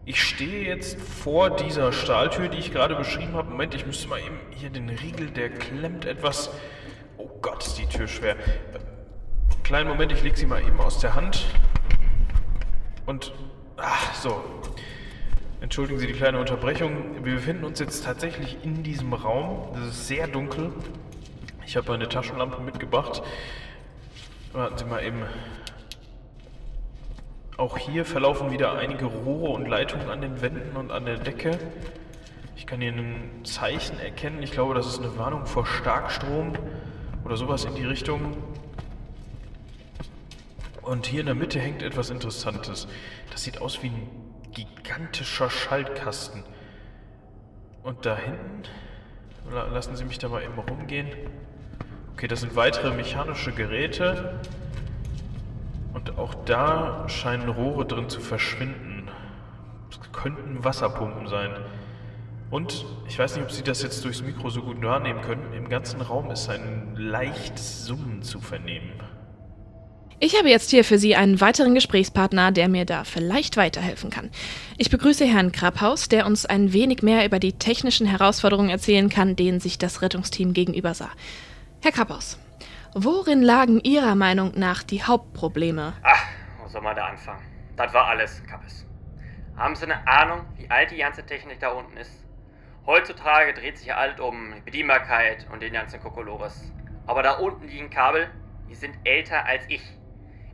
Ich 0.05 0.23
stehe 0.23 0.65
jetzt 0.65 1.01
vor 1.01 1.51
dieser 1.51 1.93
Stahltür, 1.93 2.49
die 2.49 2.59
ich 2.59 2.73
gerade 2.73 2.95
beschrieben 2.97 3.35
habe. 3.35 3.51
Moment, 3.51 3.75
ich 3.75 3.87
müsste 3.87 4.09
mal 4.09 4.19
eben 4.19 4.39
hier 4.51 4.71
den 4.71 4.89
Riegel, 4.89 5.31
der 5.31 5.51
klemmt 5.51 6.05
etwas. 6.05 6.51
Oh 7.17 7.29
Gott, 7.43 7.65
ist 7.65 7.79
die 7.79 7.87
Tür 7.87 8.09
schwer. 8.09 8.37
Kleinen 9.63 9.89
Moment, 9.89 10.11
ich 10.11 10.23
lege 10.23 10.37
sie 10.37 10.47
mal 10.47 10.61
eben 10.63 10.81
aus 10.81 10.99
der 10.99 11.15
Hand. 11.15 11.47
Und. 13.07 13.33
Ach, 13.77 14.15
so. 14.15 14.43
Entschuldigen 15.61 16.01
Sie 16.01 16.07
die 16.07 16.15
kleine 16.15 16.39
Unterbrechung. 16.41 17.25
Wir 17.25 17.35
befinden 17.35 17.65
uns 17.65 17.79
jetzt 17.79 18.05
tatsächlich 18.05 18.57
in 18.63 18.83
diesem 18.83 19.13
Raum. 19.13 19.69
Das 19.75 19.89
ist 19.89 20.09
sehr 20.09 20.27
dunkel. 20.27 20.73
Ich 21.71 21.77
habe 21.77 21.95
eine 21.95 22.09
Taschenlampe 22.09 22.61
mitgebracht. 22.63 23.23
Warten 24.53 24.77
Sie 24.77 24.85
mal 24.85 25.05
eben. 25.05 25.23
auch 27.59 27.79
hier 27.79 28.05
verlaufen 28.05 28.51
wieder 28.51 28.77
einige 28.77 29.05
Rohre 29.05 29.53
und 29.53 29.69
Leitungen 29.69 30.11
an 30.11 30.21
den 30.21 30.41
Wänden 30.43 30.77
und 30.77 30.91
an 30.91 31.05
der 31.05 31.19
Decke. 31.19 31.57
Ich 32.57 32.67
kann 32.67 32.81
hier 32.81 32.91
ein 32.91 33.45
Zeichen 33.45 34.01
erkennen. 34.01 34.43
Ich 34.43 34.51
glaube, 34.51 34.75
das 34.75 34.89
ist 34.89 34.99
eine 34.99 35.17
Warnung 35.17 35.47
vor 35.47 35.65
Starkstrom 35.65 36.55
oder 37.25 37.37
sowas 37.37 37.65
in 37.65 37.77
die 37.77 37.85
Richtung. 37.85 38.37
Und 40.83 41.07
hier 41.07 41.21
in 41.21 41.27
der 41.27 41.37
Mitte 41.37 41.61
hängt 41.61 41.85
etwas 41.85 42.11
Interessantes. 42.11 42.89
Das 43.31 43.45
sieht 43.45 43.61
aus 43.61 43.81
wie 43.85 43.91
ein 43.91 44.09
gigantischer 44.51 45.49
Schaltkasten. 45.49 46.43
Und 47.85 48.07
da 48.07 48.17
hinten, 48.17 48.65
lassen 49.53 49.95
Sie 49.95 50.05
mich 50.05 50.19
da 50.19 50.29
mal 50.29 50.43
eben 50.43 50.59
rumgehen. 50.59 51.07
Okay, 52.21 52.29
das 52.29 52.41
sind 52.41 52.55
weitere 52.55 52.91
mechanische 52.91 53.51
Geräte. 53.51 54.39
Und 55.95 56.19
auch 56.19 56.35
da 56.45 57.09
scheinen 57.09 57.49
Rohre 57.49 57.87
drin 57.87 58.11
zu 58.11 58.21
verschwinden. 58.21 59.09
Das 59.89 60.13
könnten 60.13 60.63
Wasserpumpen 60.63 61.29
sein. 61.29 61.49
Und 62.51 62.85
ich 63.09 63.19
weiß 63.19 63.37
nicht, 63.37 63.45
ob 63.45 63.51
Sie 63.51 63.63
das 63.63 63.83
jetzt 63.83 64.05
durchs 64.05 64.21
Mikro 64.21 64.51
so 64.51 64.61
gut 64.61 64.83
wahrnehmen 64.83 65.23
können. 65.23 65.55
Im 65.55 65.71
ganzen 65.71 66.03
Raum 66.03 66.31
ist 66.31 66.51
ein 66.51 66.95
leichtes 66.95 67.87
Summen 67.87 68.21
zu 68.21 68.39
vernehmen. 68.39 68.93
Ich 70.19 70.37
habe 70.37 70.51
jetzt 70.51 70.69
hier 70.69 70.85
für 70.85 70.99
Sie 70.99 71.17
einen 71.17 71.41
weiteren 71.41 71.75
Gesprächspartner, 71.75 72.53
der 72.53 72.69
mir 72.69 72.85
da 72.85 73.05
vielleicht 73.05 73.57
weiterhelfen 73.57 74.11
kann. 74.11 74.29
Ich 74.77 74.91
begrüße 74.91 75.25
Herrn 75.25 75.53
Krabhaus, 75.53 76.11
der 76.11 76.27
uns 76.27 76.45
ein 76.45 76.75
wenig 76.75 77.03
mehr 77.03 77.25
über 77.25 77.39
die 77.39 77.55
technischen 77.55 78.07
Herausforderungen 78.07 78.69
erzählen 78.69 79.09
kann, 79.09 79.37
denen 79.37 79.59
sich 79.59 79.79
das 79.79 80.03
Rettungsteam 80.03 80.53
gegenüber 80.53 80.93
sah. 80.93 81.09
Herr 81.83 81.93
Krabhaus, 81.93 82.39
worin 82.93 83.41
lagen 83.41 83.81
Ihrer 83.81 84.15
Meinung 84.15 84.53
nach 84.55 84.83
die 84.83 85.03
Hauptprobleme? 85.03 85.95
Ach, 86.03 86.27
wo 86.61 86.69
soll 86.69 86.83
man 86.83 86.95
da 86.95 87.07
anfangen? 87.07 87.43
Das 87.75 87.95
war 87.95 88.07
alles, 88.07 88.43
Kappes. 88.47 88.87
Haben 89.57 89.75
Sie 89.75 89.85
eine 89.85 90.07
Ahnung, 90.07 90.45
wie 90.59 90.71
alt 90.71 90.91
die 90.91 90.99
ganze 90.99 91.25
Technik 91.25 91.59
da 91.59 91.71
unten 91.71 91.97
ist? 91.97 92.13
Heutzutage 92.85 93.55
dreht 93.55 93.79
sich 93.79 93.87
ja 93.87 93.97
alles 93.97 94.21
um 94.21 94.63
Bedienbarkeit 94.67 95.47
und 95.51 95.63
den 95.63 95.73
ganzen 95.73 96.03
Kokolores. 96.03 96.71
Aber 97.07 97.23
da 97.23 97.39
unten 97.39 97.67
liegen 97.67 97.89
Kabel, 97.89 98.29
die 98.69 98.75
sind 98.75 98.95
älter 99.05 99.47
als 99.47 99.65
ich. 99.69 99.83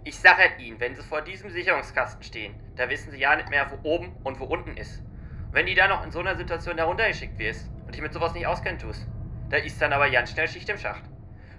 Ich 0.04 0.16
sage 0.16 0.42
Ihnen, 0.60 0.78
wenn 0.78 0.94
Sie 0.94 1.02
vor 1.02 1.22
diesem 1.22 1.50
Sicherungskasten 1.50 2.22
stehen, 2.22 2.54
da 2.76 2.88
wissen 2.88 3.10
Sie 3.10 3.18
ja 3.18 3.34
nicht 3.34 3.50
mehr, 3.50 3.66
wo 3.72 3.78
oben 3.82 4.14
und 4.22 4.38
wo 4.38 4.44
unten 4.44 4.76
ist. 4.76 5.00
Und 5.48 5.54
wenn 5.54 5.66
die 5.66 5.74
da 5.74 5.88
noch 5.88 6.04
in 6.04 6.12
so 6.12 6.20
einer 6.20 6.36
Situation 6.36 6.78
heruntergeschickt 6.78 7.40
wirst 7.40 7.68
und 7.84 7.96
dich 7.96 8.02
mit 8.02 8.12
sowas 8.12 8.32
nicht 8.32 8.46
auskennen 8.46 8.78
tust, 8.78 9.08
da 9.50 9.56
ist 9.56 9.82
dann 9.82 9.92
aber 9.92 10.08
ganz 10.08 10.30
schnell 10.30 10.46
Schicht 10.46 10.68
im 10.68 10.78
Schacht. 10.78 11.02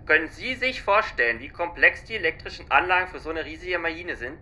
Können 0.07 0.29
Sie 0.29 0.55
sich 0.55 0.81
vorstellen, 0.81 1.39
wie 1.39 1.49
komplex 1.49 2.05
die 2.05 2.15
elektrischen 2.15 2.71
Anlagen 2.71 3.07
für 3.07 3.19
so 3.19 3.29
eine 3.29 3.45
riesige 3.45 3.77
Maschine 3.77 4.15
sind? 4.15 4.39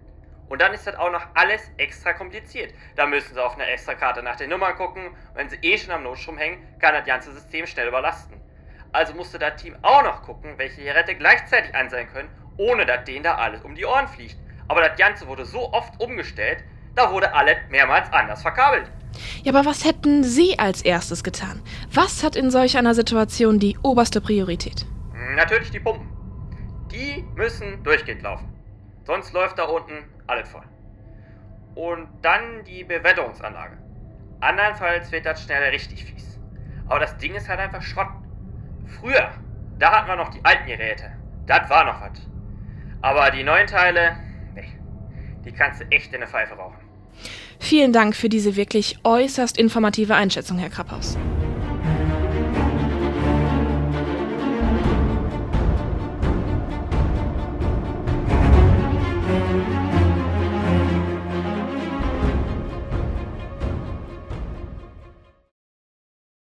Und 0.48 0.62
dann 0.62 0.74
ist 0.74 0.88
das 0.88 0.96
auch 0.96 1.12
noch 1.12 1.26
alles 1.34 1.72
extra 1.78 2.14
kompliziert. 2.14 2.74
Da 2.96 3.08
müssen 3.08 3.34
Sie 3.34 3.44
auf 3.44 3.56
einer 3.56 3.68
Extrakarte 3.68 4.24
nach 4.24 4.36
den 4.36 4.52
Nummern 4.52 4.76
gucken. 4.76 5.10
Wenn 5.34 5.50
Sie 5.50 5.58
eh 5.58 5.78
schon 5.78 5.92
am 5.92 6.04
Notstrom 6.04 6.38
hängen, 6.38 6.66
kann 6.80 6.94
das 6.94 7.06
ganze 7.06 7.34
System 7.34 7.66
schnell 7.66 7.88
überlasten. 7.88 8.40
Also 8.94 9.14
musste 9.14 9.40
das 9.40 9.62
Team 9.62 9.76
auch 9.82 10.04
noch 10.04 10.22
gucken, 10.22 10.58
welche 10.58 10.84
Geräte 10.84 11.16
gleichzeitig 11.16 11.76
an 11.76 11.90
sein 11.90 12.08
können 12.14 12.30
ohne 12.58 12.86
dass 12.86 13.04
denen 13.06 13.24
da 13.24 13.36
alles 13.36 13.62
um 13.64 13.76
die 13.76 13.86
Ohren 13.86 14.08
fliegt. 14.08 14.38
Aber 14.68 14.82
das 14.82 14.98
Ganze 14.98 15.28
wurde 15.28 15.46
so 15.46 15.72
oft 15.74 16.00
umgestellt, 16.00 16.60
da 16.96 17.12
wurde 17.12 17.34
alles 17.34 17.58
mehrmals 17.70 18.12
anders 18.12 18.42
verkabelt. 18.42 18.90
Ja, 19.44 19.54
aber 19.54 19.66
was 19.66 19.86
hätten 19.86 20.24
Sie 20.24 20.60
als 20.60 20.82
erstes 20.82 21.24
getan? 21.24 21.62
Was 21.92 22.24
hat 22.24 22.36
in 22.36 22.52
solch 22.52 22.78
einer 22.78 22.96
Situation 22.96 23.60
die 23.60 23.78
oberste 23.82 24.22
Priorität? 24.22 24.86
Natürlich 25.36 25.72
die 25.72 25.80
Pumpen. 25.80 26.10
Die 26.92 27.26
müssen 27.36 27.84
durchgehend 27.84 28.22
laufen. 28.22 28.54
Sonst 29.04 29.34
läuft 29.34 29.60
da 29.60 29.66
unten 29.66 30.06
alles 30.28 30.50
voll. 30.50 30.64
Und 31.76 32.08
dann 32.22 32.64
die 32.64 32.84
Bewetterungsanlage. 32.84 33.78
Andernfalls 34.40 35.12
wird 35.12 35.26
das 35.26 35.44
schnell 35.44 35.64
richtig 35.70 36.06
fies. 36.06 36.40
Aber 36.88 37.00
das 37.00 37.18
Ding 37.18 37.36
ist 37.36 37.50
halt 37.50 37.60
einfach 37.60 37.82
Schrott. 37.82 38.08
Früher, 39.00 39.32
da 39.78 39.92
hatten 39.92 40.08
wir 40.08 40.16
noch 40.16 40.30
die 40.30 40.44
alten 40.44 40.68
Geräte. 40.68 41.12
Das 41.48 41.70
war 41.70 41.84
noch 41.84 42.02
was. 42.02 42.22
Aber 43.02 43.30
die 43.32 43.44
neuen 43.44 43.68
Teile, 43.68 44.16
nee, 44.54 44.70
die 45.44 45.52
kannst 45.52 45.82
du 45.82 45.86
echt 45.92 46.08
in 46.14 46.16
eine 46.16 46.28
Pfeife 46.28 46.56
rauchen. 46.56 46.78
Vielen 47.60 47.94
Dank 47.94 48.16
für 48.16 48.30
diese 48.30 48.56
wirklich 48.56 49.00
äußerst 49.04 49.58
informative 49.58 50.16
Einschätzung, 50.16 50.58
Herr 50.58 50.70
Krapphaus. 50.70 51.18